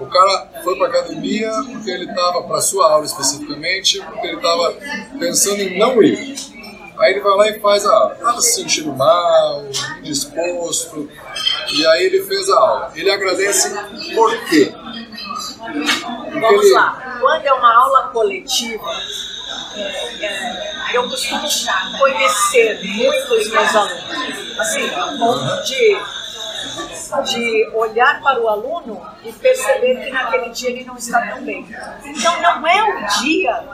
O 0.00 0.06
cara 0.06 0.62
foi 0.64 0.76
para 0.76 0.88
academia 0.88 1.52
porque 1.70 1.90
ele 1.90 2.10
estava, 2.10 2.42
para 2.42 2.60
sua 2.60 2.90
aula 2.90 3.04
especificamente, 3.04 4.00
porque 4.00 4.26
ele 4.26 4.36
estava 4.36 4.76
pensando 5.18 5.60
em 5.60 5.78
não 5.78 6.02
ir. 6.02 6.34
Aí 6.98 7.12
ele 7.12 7.20
vai 7.20 7.36
lá 7.36 7.48
e 7.48 7.60
faz 7.60 7.86
a 7.86 7.92
aula. 7.92 8.14
Estava 8.14 8.40
se 8.40 8.54
sentindo 8.54 8.92
mal, 8.92 9.64
indisposto, 10.00 11.08
e 11.72 11.86
aí 11.86 12.06
ele 12.06 12.22
fez 12.22 12.48
a 12.50 12.58
aula. 12.58 12.92
Ele 12.94 13.10
agradece 13.10 13.72
por 14.14 14.44
quê? 14.46 14.72
Vamos 16.40 16.72
lá. 16.72 17.18
Quando 17.20 17.46
é 17.46 17.52
uma 17.52 17.74
aula 17.74 18.08
coletiva, 18.08 18.90
é, 19.76 20.24
é, 20.24 20.96
eu 20.96 21.08
costumo 21.08 21.46
conhecer 21.98 22.80
muitos 22.84 23.50
meus 23.50 23.76
alunos. 23.76 24.58
Assim, 24.58 24.90
a 24.94 25.06
ponto 25.18 25.64
de 25.64 26.22
de 27.20 27.68
olhar 27.74 28.22
para 28.22 28.40
o 28.40 28.48
aluno 28.48 29.02
e 29.22 29.32
perceber 29.32 29.96
que 30.02 30.10
naquele 30.10 30.50
dia 30.50 30.70
ele 30.70 30.84
não 30.84 30.96
está 30.96 31.20
tão 31.26 31.44
bem. 31.44 31.66
Então 32.04 32.40
não 32.40 32.66
é 32.66 32.82
o 32.82 33.20
dia 33.20 33.64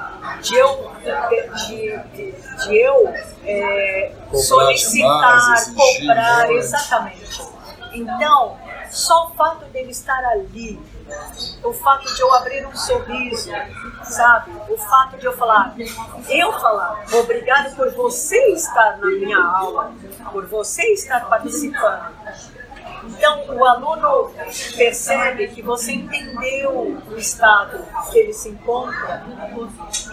de 0.43 0.55
eu, 0.57 0.91
de, 1.67 1.99
de, 2.17 2.33
de 2.65 2.77
eu 2.77 3.15
é, 3.45 4.13
solicitar, 4.35 5.67
comprar, 5.75 6.51
exatamente. 6.51 7.43
Então, 7.93 8.57
só 8.91 9.27
o 9.27 9.31
fato 9.35 9.65
dele 9.67 9.91
estar 9.91 10.25
ali, 10.25 10.81
o 11.63 11.73
fato 11.73 12.15
de 12.15 12.21
eu 12.21 12.35
abrir 12.35 12.67
um 12.67 12.75
sorriso, 12.75 13.51
sabe? 14.05 14.53
O 14.69 14.77
fato 14.77 15.17
de 15.19 15.27
eu 15.27 15.33
falar, 15.37 15.75
eu 16.29 16.53
falar, 16.53 17.05
obrigado 17.13 17.75
por 17.77 17.91
você 17.93 18.39
estar 18.53 18.99
na 18.99 19.07
minha 19.07 19.39
aula, 19.39 19.93
por 20.33 20.47
você 20.47 20.83
estar 20.93 21.29
participando. 21.29 22.13
Então, 23.05 23.57
o 23.57 23.65
aluno 23.65 24.33
percebe 24.77 25.49
que 25.49 25.63
você 25.63 25.93
entendeu 25.93 27.01
o 27.07 27.17
estado 27.17 27.85
que 28.11 28.19
ele 28.19 28.33
se 28.33 28.51
encontra 28.51 29.25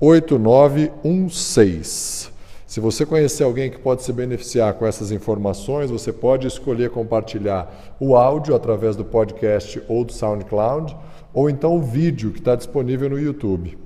8916. 0.00 2.32
Se 2.66 2.80
você 2.80 3.06
conhecer 3.06 3.44
alguém 3.44 3.70
que 3.70 3.78
pode 3.78 4.02
se 4.02 4.12
beneficiar 4.12 4.74
com 4.74 4.84
essas 4.84 5.12
informações, 5.12 5.90
você 5.90 6.12
pode 6.12 6.46
escolher 6.46 6.90
compartilhar 6.90 7.96
o 7.98 8.14
áudio 8.16 8.54
através 8.54 8.94
do 8.96 9.04
podcast 9.04 9.82
ou 9.88 10.04
do 10.04 10.12
SoundCloud, 10.12 10.94
ou 11.32 11.48
então 11.48 11.74
o 11.76 11.80
vídeo 11.80 12.30
que 12.32 12.40
está 12.40 12.54
disponível 12.56 13.08
no 13.08 13.18
YouTube. 13.18 13.78